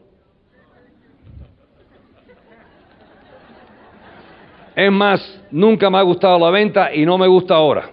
es 4.77 4.93
más, 4.93 5.43
nunca 5.51 5.89
me 5.89 5.99
ha 5.99 6.03
gustado 6.03 6.39
la 6.39 6.51
venta 6.51 6.95
y 6.95 7.07
no 7.07 7.17
me 7.17 7.27
gusta 7.27 7.55
ahora. 7.55 7.91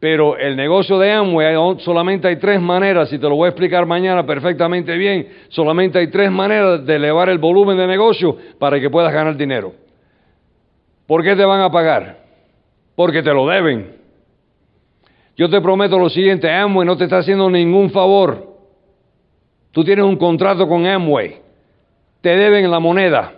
Pero 0.00 0.38
el 0.38 0.56
negocio 0.56 0.98
de 0.98 1.12
Amway 1.12 1.54
solamente 1.80 2.26
hay 2.26 2.36
tres 2.36 2.58
maneras, 2.58 3.12
y 3.12 3.18
te 3.18 3.28
lo 3.28 3.36
voy 3.36 3.46
a 3.46 3.50
explicar 3.50 3.84
mañana 3.84 4.24
perfectamente 4.24 4.96
bien, 4.96 5.28
solamente 5.50 5.98
hay 5.98 6.08
tres 6.08 6.30
maneras 6.30 6.86
de 6.86 6.96
elevar 6.96 7.28
el 7.28 7.36
volumen 7.36 7.76
de 7.76 7.86
negocio 7.86 8.34
para 8.58 8.80
que 8.80 8.88
puedas 8.88 9.12
ganar 9.12 9.36
dinero. 9.36 9.74
¿Por 11.06 11.22
qué 11.22 11.36
te 11.36 11.44
van 11.44 11.60
a 11.60 11.70
pagar? 11.70 12.16
Porque 12.96 13.22
te 13.22 13.32
lo 13.34 13.46
deben. 13.46 13.96
Yo 15.36 15.50
te 15.50 15.60
prometo 15.60 15.98
lo 15.98 16.08
siguiente, 16.08 16.50
Amway 16.50 16.86
no 16.86 16.96
te 16.96 17.04
está 17.04 17.18
haciendo 17.18 17.50
ningún 17.50 17.90
favor. 17.90 18.48
Tú 19.70 19.84
tienes 19.84 20.06
un 20.06 20.16
contrato 20.16 20.66
con 20.66 20.86
Amway, 20.86 21.36
te 22.22 22.30
deben 22.30 22.70
la 22.70 22.80
moneda. 22.80 23.34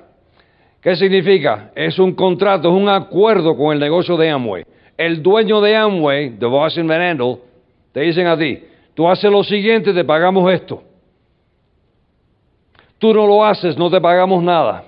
¿Qué 0.81 0.95
significa? 0.95 1.73
Es 1.75 1.99
un 1.99 2.15
contrato, 2.15 2.69
es 2.69 2.75
un 2.75 2.89
acuerdo 2.89 3.57
con 3.57 3.73
el 3.73 3.81
negocio 3.81 4.17
de 4.17 4.31
Amway 4.31 4.65
el 5.07 5.23
dueño 5.23 5.61
de 5.61 5.77
Amway, 5.77 6.31
de 6.31 6.47
Boston 6.47 6.87
Van 6.87 7.19
te 7.93 8.01
dicen 8.01 8.27
a 8.27 8.39
ti, 8.39 8.65
tú 8.95 9.09
haces 9.09 9.31
lo 9.31 9.43
siguiente, 9.43 9.93
te 9.93 10.05
pagamos 10.05 10.51
esto. 10.53 10.83
Tú 12.99 13.13
no 13.13 13.27
lo 13.27 13.45
haces, 13.45 13.77
no 13.77 13.91
te 13.91 14.01
pagamos 14.01 14.43
nada. 14.43 14.85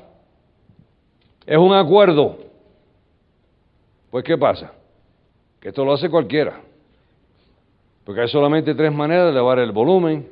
Es 1.44 1.58
un 1.58 1.74
acuerdo. 1.74 2.38
Pues 4.10 4.24
¿qué 4.24 4.38
pasa? 4.38 4.72
Que 5.60 5.70
esto 5.70 5.84
lo 5.84 5.92
hace 5.92 6.08
cualquiera. 6.08 6.60
Porque 8.04 8.20
hay 8.20 8.28
solamente 8.28 8.74
tres 8.74 8.92
maneras 8.92 9.24
de 9.24 9.30
elevar 9.32 9.58
el 9.58 9.72
volumen. 9.72 10.28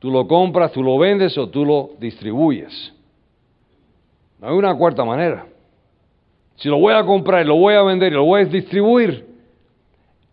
Tú 0.00 0.10
lo 0.10 0.26
compras, 0.26 0.72
tú 0.72 0.82
lo 0.82 0.98
vendes 0.98 1.38
o 1.38 1.48
tú 1.48 1.64
lo 1.64 1.90
distribuyes. 2.00 2.92
No 4.40 4.48
hay 4.48 4.54
una 4.54 4.76
cuarta 4.76 5.04
manera. 5.04 5.46
Si 6.64 6.70
lo 6.70 6.78
voy 6.78 6.94
a 6.94 7.04
comprar, 7.04 7.44
lo 7.44 7.56
voy 7.56 7.74
a 7.74 7.82
vender 7.82 8.10
y 8.10 8.16
lo 8.16 8.24
voy 8.24 8.40
a 8.40 8.44
distribuir, 8.46 9.26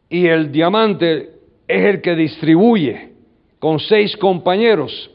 y 0.08 0.28
el 0.28 0.50
diamante 0.50 1.30
es 1.68 1.86
el 1.86 2.02
que 2.02 2.16
distribuye 2.16 3.12
con 3.60 3.80
seis 3.80 4.16
compañeros, 4.16 5.12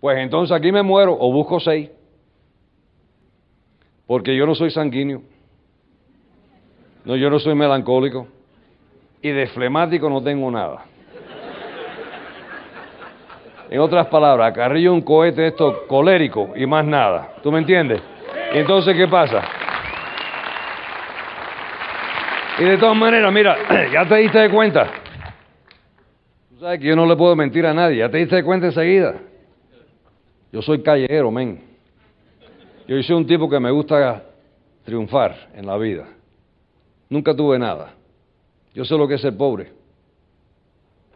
pues 0.00 0.18
entonces 0.18 0.56
aquí 0.56 0.72
me 0.72 0.82
muero 0.82 1.16
o 1.16 1.32
busco 1.32 1.60
seis, 1.60 1.88
porque 4.08 4.36
yo 4.36 4.44
no 4.44 4.56
soy 4.56 4.72
sanguíneo, 4.72 5.22
no, 7.04 7.14
yo 7.14 7.30
no 7.30 7.38
soy 7.38 7.54
melancólico 7.54 8.26
y 9.22 9.28
de 9.28 9.46
flemático 9.46 10.10
no 10.10 10.20
tengo 10.20 10.50
nada. 10.50 10.84
En 13.70 13.78
otras 13.78 14.08
palabras, 14.08 14.52
Carrillo 14.52 14.92
un 14.92 15.02
cohete 15.02 15.46
esto 15.46 15.86
colérico 15.86 16.54
y 16.56 16.66
más 16.66 16.84
nada. 16.84 17.34
¿Tú 17.40 17.52
me 17.52 17.60
entiendes? 17.60 18.09
Entonces, 18.58 18.96
¿qué 18.96 19.06
pasa? 19.06 19.42
Y 22.58 22.64
de 22.64 22.76
todas 22.76 22.96
maneras, 22.96 23.32
mira, 23.32 23.56
ya 23.92 24.06
te 24.06 24.16
diste 24.16 24.38
de 24.38 24.50
cuenta. 24.50 24.90
Tú 26.50 26.60
sabes 26.60 26.80
que 26.80 26.86
yo 26.86 26.96
no 26.96 27.06
le 27.06 27.16
puedo 27.16 27.34
mentir 27.36 27.64
a 27.64 27.72
nadie, 27.72 27.98
ya 27.98 28.10
te 28.10 28.18
diste 28.18 28.36
de 28.36 28.44
cuenta 28.44 28.66
enseguida. 28.66 29.14
Yo 30.52 30.60
soy 30.60 30.82
callejero, 30.82 31.30
men. 31.30 31.62
Yo 32.86 33.00
soy 33.02 33.16
un 33.16 33.26
tipo 33.26 33.48
que 33.48 33.60
me 33.60 33.70
gusta 33.70 34.24
triunfar 34.84 35.48
en 35.54 35.64
la 35.64 35.76
vida. 35.76 36.06
Nunca 37.08 37.34
tuve 37.34 37.58
nada. 37.58 37.94
Yo 38.74 38.84
sé 38.84 38.96
lo 38.96 39.06
que 39.06 39.14
es 39.14 39.20
ser 39.20 39.36
pobre. 39.36 39.72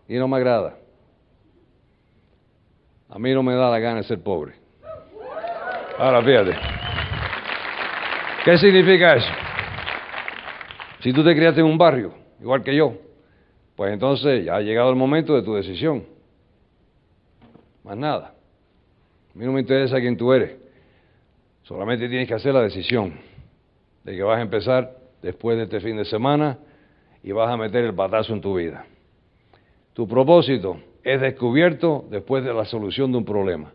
Y 0.09 0.17
no 0.17 0.29
me 0.29 0.37
agrada. 0.37 0.77
A 3.09 3.19
mí 3.19 3.33
no 3.33 3.43
me 3.43 3.55
da 3.55 3.71
la 3.71 3.79
gana 3.79 4.03
ser 4.03 4.23
pobre. 4.23 4.55
Ahora 5.99 6.23
fíjate. 6.23 6.74
¿Qué 8.45 8.59
significa 8.59 9.15
eso? 9.15 9.33
Si 11.01 11.15
tú 11.15 11.25
te 11.25 11.35
criaste 11.35 11.61
en 11.61 11.67
un 11.67 11.79
barrio, 11.79 12.13
igual 12.41 12.63
que 12.63 12.77
yo, 12.77 12.93
pues 13.75 13.91
entonces 13.91 14.45
ya 14.45 14.57
ha 14.57 14.61
llegado 14.61 14.91
el 14.91 14.97
momento 14.97 15.35
de 15.35 15.43
tu 15.43 15.55
decisión. 15.55 16.05
Más 17.83 17.97
nada. 17.97 18.35
A 19.35 19.39
mí 19.39 19.47
no 19.47 19.53
me 19.53 19.61
interesa 19.61 19.99
quién 19.99 20.19
tú 20.19 20.31
eres. 20.33 20.57
Solamente 21.63 22.07
tienes 22.07 22.29
que 22.29 22.35
hacer 22.35 22.53
la 22.53 22.61
decisión 22.61 23.15
de 24.05 24.15
que 24.15 24.23
vas 24.23 24.39
a 24.39 24.43
empezar 24.43 24.91
después 25.23 25.57
de 25.57 25.63
este 25.63 25.81
fin 25.81 25.97
de 25.97 26.05
semana 26.05 26.59
y 27.23 27.33
vas 27.33 27.51
a 27.51 27.57
meter 27.57 27.83
el 27.85 27.93
batazo 27.93 28.35
en 28.35 28.43
tu 28.43 28.57
vida. 28.57 28.85
Tu 29.95 30.07
propósito 30.07 30.77
es 31.03 31.19
descubierto 31.19 32.05
después 32.11 32.45
de 32.45 32.53
la 32.53 32.67
solución 32.67 33.11
de 33.11 33.19
un 33.19 33.25
problema. 33.25 33.73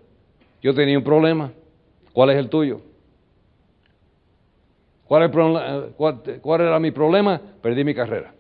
Yo 0.62 0.75
tenía 0.75 0.97
un 0.97 1.03
problema. 1.03 1.51
¿Cuál 2.13 2.29
es 2.29 2.38
el 2.38 2.49
tuyo? 2.49 2.82
¿Cuál, 5.10 5.32
¿Cuál, 6.39 6.62
era 6.62 6.80
mi 6.80 6.91
problema? 6.91 7.41
Perdí 7.63 7.84
mi 7.84 7.95
carrera. 7.95 8.32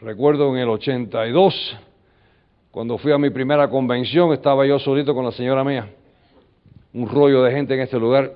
Recuerdo 0.00 0.54
en 0.54 0.62
el 0.62 0.68
82, 0.68 1.76
cuando 2.70 2.98
fui 2.98 3.10
a 3.10 3.18
mi 3.18 3.30
primera 3.30 3.68
convención, 3.68 4.32
estaba 4.32 4.64
yo 4.64 4.78
solito 4.78 5.12
con 5.12 5.24
la 5.24 5.32
señora 5.32 5.64
mía. 5.64 5.88
Un 6.94 7.08
rollo 7.08 7.42
de 7.42 7.50
gente 7.50 7.74
en 7.74 7.80
este 7.80 7.98
lugar 7.98 8.30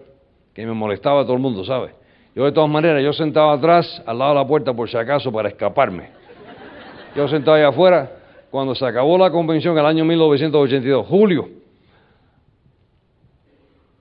que 0.52 0.66
me 0.66 0.72
molestaba 0.72 1.20
a 1.20 1.22
todo 1.22 1.34
el 1.34 1.40
mundo, 1.40 1.64
¿sabe? 1.64 1.94
Yo 2.34 2.44
de 2.44 2.50
todas 2.50 2.68
maneras, 2.68 3.00
yo 3.04 3.12
sentaba 3.12 3.52
atrás, 3.52 4.02
al 4.06 4.18
lado 4.18 4.34
de 4.34 4.40
la 4.40 4.46
puerta 4.48 4.74
por 4.74 4.90
si 4.90 4.96
acaso, 4.96 5.30
para 5.30 5.50
escaparme. 5.50 6.08
Yo 7.14 7.28
sentaba 7.28 7.58
allá 7.58 7.68
afuera, 7.68 8.10
cuando 8.50 8.74
se 8.74 8.84
acabó 8.84 9.16
la 9.16 9.30
convención 9.30 9.74
en 9.74 9.78
el 9.78 9.86
año 9.86 10.04
1982, 10.04 11.06
julio, 11.06 11.48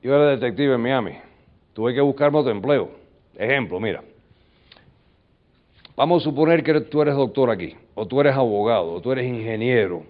yo 0.01 0.15
era 0.15 0.29
detective 0.31 0.73
en 0.73 0.81
Miami 0.81 1.32
tuve 1.73 1.93
que 1.93 2.01
buscarme 2.01 2.39
otro 2.39 2.51
empleo. 2.51 2.91
Ejemplo, 3.35 3.79
mira. 3.79 4.03
Vamos 5.95 6.23
a 6.23 6.25
suponer 6.25 6.63
que 6.63 6.81
tú 6.81 7.01
eres 7.01 7.15
doctor 7.15 7.51
aquí, 7.51 7.75
o 7.93 8.07
tú 8.07 8.19
eres 8.19 8.35
abogado, 8.35 8.93
o 8.93 9.01
tú 9.01 9.11
eres 9.11 9.27
ingeniero, 9.27 10.03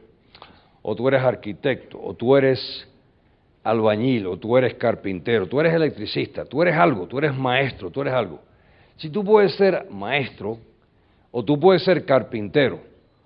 o 0.81 0.95
tú 0.95 1.07
eres 1.09 1.21
arquitecto, 1.21 1.99
o 2.01 2.13
tú 2.13 2.37
eres 2.37 2.87
albañil, 3.63 4.27
o 4.27 4.37
tú 4.37 4.57
eres 4.57 4.75
carpintero, 4.75 5.47
tú 5.47 5.59
eres 5.59 5.73
electricista, 5.73 6.45
tú 6.45 6.61
eres 6.61 6.75
algo, 6.75 7.05
tú 7.05 7.17
eres 7.17 7.35
maestro, 7.35 7.89
tú 7.89 8.01
eres 8.01 8.13
algo. 8.13 8.39
Si 8.95 9.09
tú 9.09 9.25
puedes 9.25 9.55
ser 9.55 9.87
maestro, 9.89 10.57
o 11.31 11.43
tú 11.43 11.59
puedes 11.59 11.83
ser 11.83 12.05
carpintero, 12.05 12.79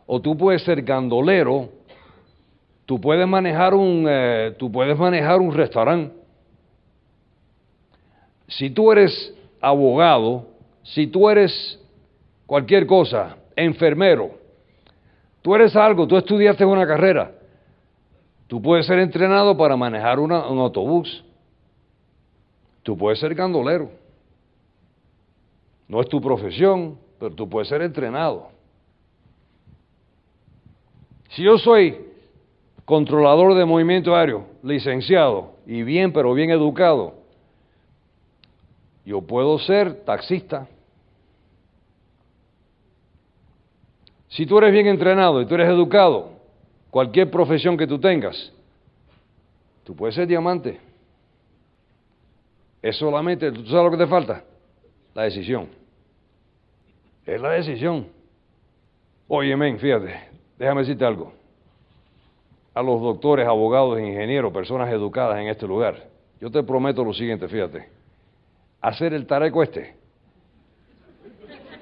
o 0.08 0.20
tú 0.20 0.36
puedes 0.36 0.64
ser 0.64 0.82
gandolero, 0.82 1.70
tú 2.88 3.00
puedes 3.00 3.28
manejar 3.28 3.76
un, 3.76 4.08
eh, 4.10 4.56
tú 4.58 4.72
puedes 4.72 4.98
manejar 4.98 5.40
un 5.42 5.54
restaurante, 5.54 6.16
si 8.48 8.70
tú 8.70 8.92
eres 8.92 9.34
abogado, 9.62 10.48
si 10.84 11.08
tú 11.08 11.30
eres 11.30 11.80
cualquier 12.46 12.86
cosa, 12.88 13.38
enfermero, 13.56 14.32
tú 15.42 15.56
eres 15.56 15.76
algo, 15.76 16.08
tú 16.08 16.18
estudiaste 16.18 16.66
una 16.66 16.88
carrera, 16.88 17.32
tú 18.48 18.62
puedes 18.62 18.86
ser 18.86 19.00
entrenado 19.00 19.58
para 19.58 19.76
manejar 19.76 20.20
un 20.20 20.32
autobús, 20.32 21.24
tú 22.84 22.98
puedes 22.98 23.20
ser 23.20 23.36
gandolero. 23.36 23.92
No 25.88 26.02
es 26.02 26.10
tu 26.10 26.20
profesión, 26.20 26.98
pero 27.18 27.34
tú 27.34 27.48
puedes 27.48 27.70
ser 27.70 27.82
entrenado. 27.82 28.50
Si 31.30 31.44
yo 31.44 31.58
soy 31.58 31.98
controlador 32.86 33.56
de 33.56 33.66
movimiento 33.66 34.16
aéreo, 34.16 34.46
licenciado 34.64 35.54
y 35.66 35.84
bien, 35.84 36.12
pero 36.12 36.34
bien 36.34 36.50
educado, 36.50 37.16
yo 39.08 39.22
puedo 39.22 39.58
ser 39.58 40.04
taxista. 40.04 40.68
Si 44.28 44.46
tú 44.46 44.58
eres 44.58 44.74
bien 44.74 44.88
entrenado 44.88 45.42
y 45.42 45.46
tú 45.46 45.56
eres 45.56 45.70
educado, 45.70 46.32
cualquier 46.90 47.32
profesión 47.32 47.78
que 47.78 47.88
tú 47.88 47.98
tengas, 48.00 48.52
tú 49.86 49.96
puedes 49.96 50.14
ser 50.14 50.28
diamante. 50.28 50.82
Es 52.82 52.98
solamente, 52.98 53.50
¿tú 53.50 53.66
sabes 53.68 53.86
lo 53.86 53.92
que 53.92 54.04
te 54.04 54.08
falta? 54.08 54.44
La 55.14 55.24
decisión. 55.24 55.70
Es 57.26 57.40
la 57.40 57.52
decisión. 57.52 58.08
Oye, 59.30 59.56
men, 59.56 59.80
fíjate, 59.80 60.20
déjame 60.60 60.82
decirte 60.82 61.06
algo. 61.06 61.32
A 62.74 62.82
los 62.84 63.00
doctores, 63.00 63.48
abogados, 63.48 64.02
ingenieros, 64.02 64.52
personas 64.52 64.92
educadas 64.92 65.40
en 65.40 65.48
este 65.48 65.66
lugar, 65.66 66.10
yo 66.42 66.52
te 66.52 66.62
prometo 66.62 67.06
lo 67.06 67.14
siguiente, 67.14 67.48
fíjate 67.48 67.97
hacer 68.82 69.14
el 69.14 69.26
tareco 69.26 69.64
este 69.64 69.98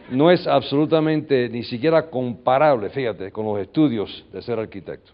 no 0.09 0.29
es 0.29 0.45
absolutamente 0.47 1.49
ni 1.49 1.63
siquiera 1.63 2.09
comparable, 2.09 2.89
fíjate, 2.89 3.31
con 3.31 3.45
los 3.45 3.59
estudios 3.59 4.25
de 4.31 4.41
ser 4.41 4.59
arquitecto. 4.59 5.11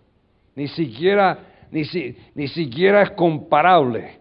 Ni 0.55 0.67
siquiera, 0.67 1.39
ni, 1.71 1.83
ni 2.35 2.47
siquiera 2.47 3.03
es 3.03 3.11
comparable 3.11 4.19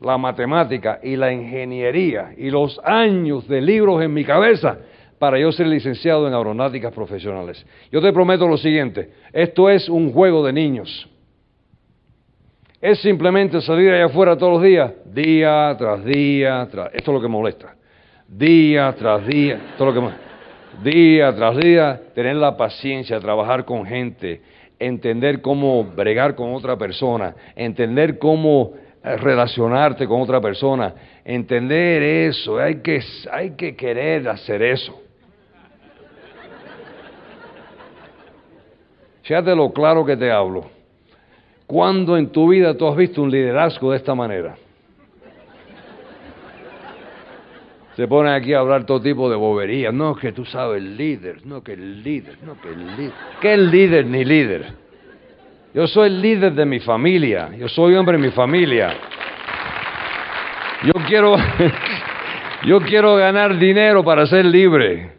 la 0.00 0.18
matemática 0.18 1.00
y 1.02 1.16
la 1.16 1.32
ingeniería 1.32 2.32
y 2.36 2.50
los 2.50 2.80
años 2.84 3.46
de 3.48 3.60
libros 3.60 4.02
en 4.02 4.12
mi 4.12 4.24
cabeza 4.24 4.78
para 5.18 5.38
yo 5.38 5.52
ser 5.52 5.68
licenciado 5.68 6.26
en 6.26 6.34
aeronáuticas 6.34 6.92
profesionales. 6.92 7.64
Yo 7.90 8.00
te 8.00 8.12
prometo 8.12 8.48
lo 8.48 8.56
siguiente, 8.56 9.10
esto 9.32 9.70
es 9.70 9.88
un 9.88 10.12
juego 10.12 10.44
de 10.44 10.52
niños. 10.52 11.08
Es 12.82 12.98
simplemente 12.98 13.60
salir 13.60 13.92
allá 13.92 14.06
afuera 14.06 14.36
todos 14.36 14.54
los 14.54 14.62
días, 14.64 14.90
día 15.04 15.72
tras 15.78 16.04
día, 16.04 16.66
tras... 16.68 16.92
esto 16.92 17.12
es 17.12 17.14
lo 17.14 17.20
que 17.20 17.28
molesta. 17.28 17.76
Día 18.26 18.92
tras 18.98 19.24
día, 19.24 19.54
esto 19.54 19.88
es 19.88 19.94
lo 19.94 20.00
que 20.00 20.14
día 20.82 21.32
tras 21.32 21.56
día, 21.58 22.00
tener 22.12 22.34
la 22.34 22.56
paciencia, 22.56 23.20
trabajar 23.20 23.64
con 23.64 23.86
gente, 23.86 24.40
entender 24.80 25.40
cómo 25.40 25.84
bregar 25.84 26.34
con 26.34 26.52
otra 26.54 26.76
persona, 26.76 27.36
entender 27.54 28.18
cómo 28.18 28.72
eh, 29.04 29.16
relacionarte 29.16 30.08
con 30.08 30.20
otra 30.20 30.40
persona, 30.40 30.92
entender 31.24 32.02
eso, 32.02 32.58
hay 32.58 32.82
que, 32.82 33.00
hay 33.30 33.50
que 33.52 33.76
querer 33.76 34.28
hacer 34.28 34.60
eso. 34.60 35.00
Fíjate 39.22 39.54
lo 39.54 39.72
claro 39.72 40.04
que 40.04 40.16
te 40.16 40.32
hablo. 40.32 40.81
¿Cuándo 41.72 42.18
en 42.18 42.30
tu 42.30 42.50
vida 42.50 42.76
tú 42.76 42.86
has 42.86 42.94
visto 42.94 43.22
un 43.22 43.30
liderazgo 43.30 43.92
de 43.92 43.96
esta 43.96 44.14
manera? 44.14 44.56
Se 47.96 48.06
ponen 48.06 48.34
aquí 48.34 48.52
a 48.52 48.58
hablar 48.58 48.84
todo 48.84 49.00
tipo 49.00 49.30
de 49.30 49.36
boberías. 49.36 49.94
No, 49.94 50.14
que 50.14 50.32
tú 50.32 50.44
sabes 50.44 50.82
el 50.82 50.98
líder, 50.98 51.46
no 51.46 51.64
que 51.64 51.72
el 51.72 52.02
líder, 52.02 52.36
no 52.42 52.60
que 52.60 52.68
el 52.68 52.86
líder. 52.94 53.12
¿Qué 53.40 53.54
es 53.54 53.58
líder 53.58 54.04
ni 54.04 54.22
líder? 54.22 54.66
Yo 55.72 55.86
soy 55.86 56.08
el 56.08 56.20
líder 56.20 56.52
de 56.52 56.66
mi 56.66 56.78
familia, 56.78 57.48
yo 57.56 57.68
soy 57.68 57.94
hombre 57.94 58.18
de 58.18 58.22
mi 58.22 58.32
familia. 58.32 58.94
Yo 60.82 60.92
quiero, 61.06 61.36
yo 62.66 62.82
quiero 62.82 63.16
ganar 63.16 63.58
dinero 63.58 64.04
para 64.04 64.26
ser 64.26 64.44
libre. 64.44 65.12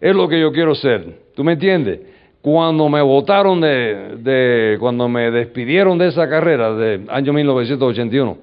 Es 0.00 0.16
lo 0.16 0.26
que 0.26 0.40
yo 0.40 0.52
quiero 0.52 0.74
ser. 0.74 1.18
¿Tú 1.36 1.44
me 1.44 1.52
entiendes? 1.52 2.00
Cuando 2.42 2.88
me 2.88 3.00
votaron 3.00 3.60
de, 3.60 4.76
cuando 4.80 5.08
me 5.08 5.30
despidieron 5.30 5.96
de 5.96 6.08
esa 6.08 6.28
carrera 6.28 6.74
de 6.74 7.06
año 7.08 7.32
1981, 7.32 8.36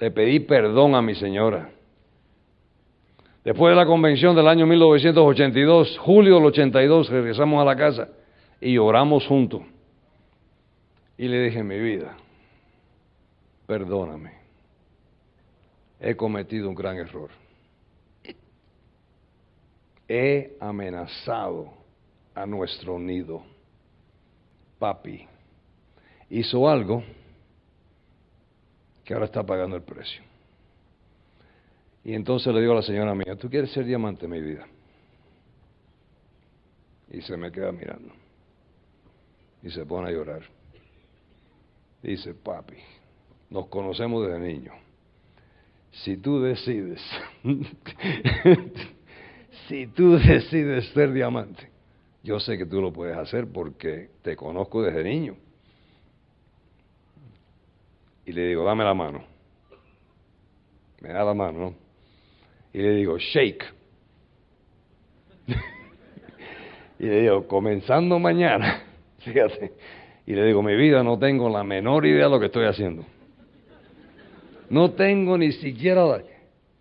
le 0.00 0.10
pedí 0.10 0.40
perdón 0.40 0.96
a 0.96 1.00
mi 1.00 1.14
señora. 1.14 1.70
Después 3.44 3.70
de 3.70 3.76
la 3.76 3.86
convención 3.86 4.34
del 4.34 4.48
año 4.48 4.66
1982, 4.66 5.98
julio 5.98 6.36
del 6.36 6.46
82, 6.46 7.08
regresamos 7.08 7.62
a 7.62 7.64
la 7.64 7.76
casa 7.76 8.08
y 8.60 8.78
oramos 8.78 9.24
juntos. 9.28 9.62
Y 11.16 11.28
le 11.28 11.40
dije, 11.44 11.62
mi 11.62 11.78
vida, 11.78 12.16
perdóname, 13.64 14.32
he 16.00 16.16
cometido 16.16 16.68
un 16.68 16.74
gran 16.74 16.96
error. 16.96 17.30
He 20.08 20.56
amenazado 20.60 21.81
a 22.34 22.46
nuestro 22.46 22.98
nido. 22.98 23.42
Papi 24.78 25.26
hizo 26.30 26.68
algo 26.68 27.04
que 29.04 29.12
ahora 29.12 29.26
está 29.26 29.44
pagando 29.44 29.76
el 29.76 29.82
precio. 29.82 30.22
Y 32.04 32.14
entonces 32.14 32.52
le 32.52 32.60
digo 32.60 32.72
a 32.72 32.76
la 32.76 32.82
señora 32.82 33.14
mía, 33.14 33.36
¿tú 33.36 33.48
quieres 33.48 33.70
ser 33.70 33.84
diamante, 33.84 34.26
mi 34.26 34.40
vida? 34.40 34.66
Y 37.10 37.20
se 37.20 37.36
me 37.36 37.52
queda 37.52 37.70
mirando. 37.70 38.12
Y 39.62 39.70
se 39.70 39.84
pone 39.84 40.08
a 40.08 40.12
llorar. 40.12 40.42
Dice, 42.02 42.34
papi, 42.34 42.78
nos 43.50 43.68
conocemos 43.68 44.26
desde 44.26 44.40
niño. 44.40 44.72
Si 45.92 46.16
tú 46.16 46.40
decides, 46.40 47.00
si 49.68 49.86
tú 49.88 50.16
decides 50.16 50.86
ser 50.88 51.12
diamante, 51.12 51.71
yo 52.22 52.38
sé 52.40 52.56
que 52.56 52.66
tú 52.66 52.80
lo 52.80 52.92
puedes 52.92 53.16
hacer 53.16 53.46
porque 53.52 54.10
te 54.22 54.36
conozco 54.36 54.82
desde 54.82 55.02
niño 55.04 55.36
y 58.24 58.32
le 58.32 58.46
digo, 58.46 58.64
dame 58.64 58.84
la 58.84 58.94
mano. 58.94 59.24
Me 61.00 61.08
da 61.08 61.24
la 61.24 61.34
mano, 61.34 61.58
¿no? 61.58 61.74
Y 62.72 62.78
le 62.78 62.94
digo, 62.94 63.18
shake. 63.18 63.64
y 67.00 67.06
le 67.06 67.20
digo, 67.22 67.46
comenzando 67.48 68.18
mañana, 68.18 68.84
fíjate. 69.18 69.72
Y 70.24 70.34
le 70.34 70.46
digo, 70.46 70.62
mi 70.62 70.76
vida 70.76 71.02
no 71.02 71.18
tengo 71.18 71.48
la 71.48 71.64
menor 71.64 72.06
idea 72.06 72.24
de 72.24 72.30
lo 72.30 72.38
que 72.38 72.46
estoy 72.46 72.66
haciendo. 72.66 73.04
No 74.70 74.92
tengo 74.92 75.36
ni 75.36 75.50
siquiera, 75.52 76.22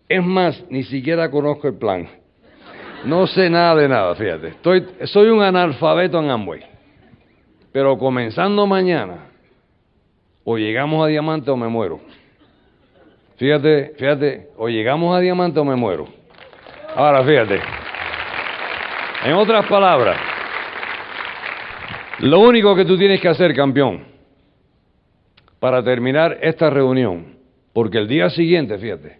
es 0.08 0.24
más, 0.24 0.64
ni 0.70 0.84
siquiera 0.84 1.32
conozco 1.32 1.68
el 1.68 1.74
plan. 1.74 2.08
No 3.06 3.26
sé 3.28 3.50
nada 3.50 3.76
de 3.76 3.88
nada, 3.88 4.16
fíjate. 4.16 4.54
Soy 5.06 5.30
un 5.30 5.42
analfabeto 5.42 6.20
en 6.20 6.30
Amway. 6.30 6.62
Pero 7.72 7.98
comenzando 7.98 8.68
mañana, 8.68 9.30
o 10.44 10.58
llegamos 10.58 11.04
a 11.04 11.08
diamante 11.08 11.50
o 11.50 11.58
me 11.58 11.68
muero. 11.68 12.00
Fíjate, 13.38 13.94
fíjate, 13.98 14.50
o 14.58 14.68
llegamos 14.68 15.16
a 15.16 15.20
diamante 15.20 15.60
o 15.60 15.66
me 15.66 15.76
muero. 15.76 16.08
Ahora, 16.96 17.24
fíjate. 17.24 17.60
En 19.24 19.34
otras 19.34 19.66
palabras, 19.68 20.18
lo 22.20 22.40
único 22.40 22.76
que 22.76 22.86
tú 22.86 22.98
tienes 22.98 23.22
que 23.22 23.30
hacer, 23.30 23.56
campeón, 23.56 24.04
para 25.60 25.84
terminar 25.84 26.40
esta 26.42 26.70
reunión, 26.70 27.38
porque 27.74 28.00
el 28.00 28.08
día 28.08 28.30
siguiente, 28.30 28.78
fíjate, 28.78 29.20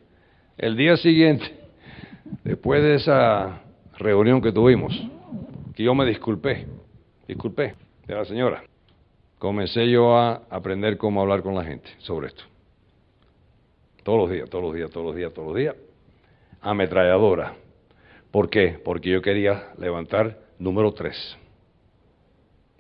el 0.58 0.76
día 0.76 0.98
siguiente, 0.98 1.46
después 2.44 2.84
de 2.84 2.96
esa 2.96 3.61
reunión 4.02 4.42
que 4.42 4.52
tuvimos, 4.52 4.94
que 5.76 5.84
yo 5.84 5.96
me 5.96 6.06
disculpé, 6.06 6.68
disculpé 7.28 7.76
de 8.08 8.16
la 8.16 8.26
señora 8.26 8.64
comencé 9.42 9.90
yo 9.90 10.16
a 10.16 10.44
aprender 10.52 11.00
cómo 11.00 11.20
hablar 11.20 11.42
con 11.42 11.56
la 11.56 11.64
gente 11.64 11.90
sobre 11.98 12.28
esto. 12.28 12.44
Todos 14.04 14.20
los 14.20 14.30
días, 14.30 14.48
todos 14.52 14.64
los 14.64 14.76
días, 14.76 14.92
todos 14.92 15.08
los 15.08 15.16
días, 15.16 15.34
todos 15.34 15.48
los 15.48 15.58
días. 15.58 15.76
Ametralladora. 16.62 17.56
¿Por 18.30 18.52
qué? 18.52 18.80
Porque 18.86 19.10
yo 19.10 19.20
quería 19.24 19.70
levantar 19.80 20.38
número 20.60 20.92
tres. 20.92 21.18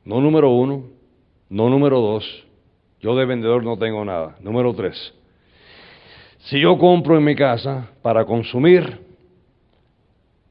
No 0.05 0.21
número 0.21 0.51
uno, 0.51 0.83
no 1.49 1.67
número 1.67 1.99
dos. 1.99 2.45
Yo 2.99 3.15
de 3.15 3.25
vendedor 3.25 3.63
no 3.63 3.75
tengo 3.75 4.05
nada. 4.05 4.35
Número 4.39 4.71
tres. 4.75 5.15
Si 6.41 6.61
yo 6.61 6.77
compro 6.77 7.17
en 7.17 7.23
mi 7.23 7.35
casa 7.35 7.89
para 8.03 8.23
consumir 8.25 8.99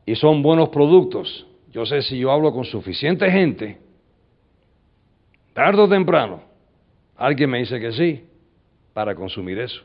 y 0.06 0.14
son 0.14 0.42
buenos 0.42 0.70
productos, 0.70 1.46
yo 1.70 1.86
sé 1.86 2.02
si 2.02 2.18
yo 2.18 2.30
hablo 2.30 2.52
con 2.52 2.64
suficiente 2.64 3.30
gente, 3.30 3.78
tarde 5.52 5.82
o 5.82 5.88
temprano, 5.88 6.42
alguien 7.16 7.50
me 7.50 7.58
dice 7.58 7.78
que 7.78 7.92
sí 7.92 8.24
para 8.92 9.14
consumir 9.14 9.58
eso. 9.58 9.82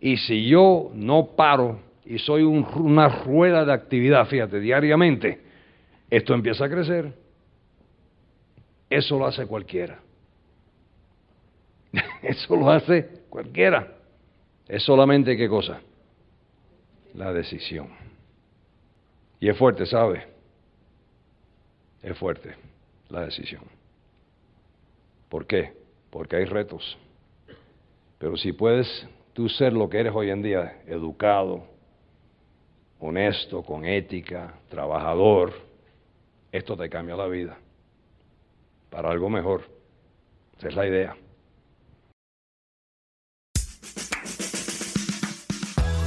Y 0.00 0.16
si 0.16 0.46
yo 0.46 0.90
no 0.94 1.30
paro 1.36 1.80
y 2.04 2.18
soy 2.18 2.42
una 2.42 3.08
rueda 3.08 3.64
de 3.64 3.72
actividad, 3.72 4.26
fíjate, 4.26 4.60
diariamente, 4.60 5.40
esto 6.08 6.34
empieza 6.34 6.64
a 6.64 6.70
crecer. 6.70 7.12
Eso 8.88 9.18
lo 9.18 9.26
hace 9.26 9.46
cualquiera. 9.46 9.98
Eso 12.22 12.56
lo 12.56 12.70
hace 12.70 13.08
cualquiera. 13.28 13.94
Es 14.66 14.82
solamente 14.82 15.36
qué 15.36 15.48
cosa? 15.48 15.80
La 17.18 17.32
decisión. 17.32 17.88
Y 19.40 19.48
es 19.48 19.58
fuerte, 19.58 19.86
¿sabe? 19.86 20.24
Es 22.00 22.16
fuerte 22.16 22.54
la 23.08 23.22
decisión. 23.22 23.64
¿Por 25.28 25.44
qué? 25.44 25.72
Porque 26.10 26.36
hay 26.36 26.44
retos. 26.44 26.96
Pero 28.20 28.36
si 28.36 28.52
puedes 28.52 28.86
tú 29.32 29.48
ser 29.48 29.72
lo 29.72 29.88
que 29.90 29.98
eres 29.98 30.12
hoy 30.14 30.30
en 30.30 30.42
día, 30.42 30.80
educado, 30.86 31.64
honesto, 33.00 33.64
con 33.64 33.84
ética, 33.84 34.54
trabajador, 34.68 35.52
esto 36.52 36.76
te 36.76 36.88
cambia 36.88 37.16
la 37.16 37.26
vida 37.26 37.58
para 38.90 39.10
algo 39.10 39.28
mejor. 39.28 39.62
Esa 40.56 40.68
es 40.68 40.76
la 40.76 40.86
idea. 40.86 41.16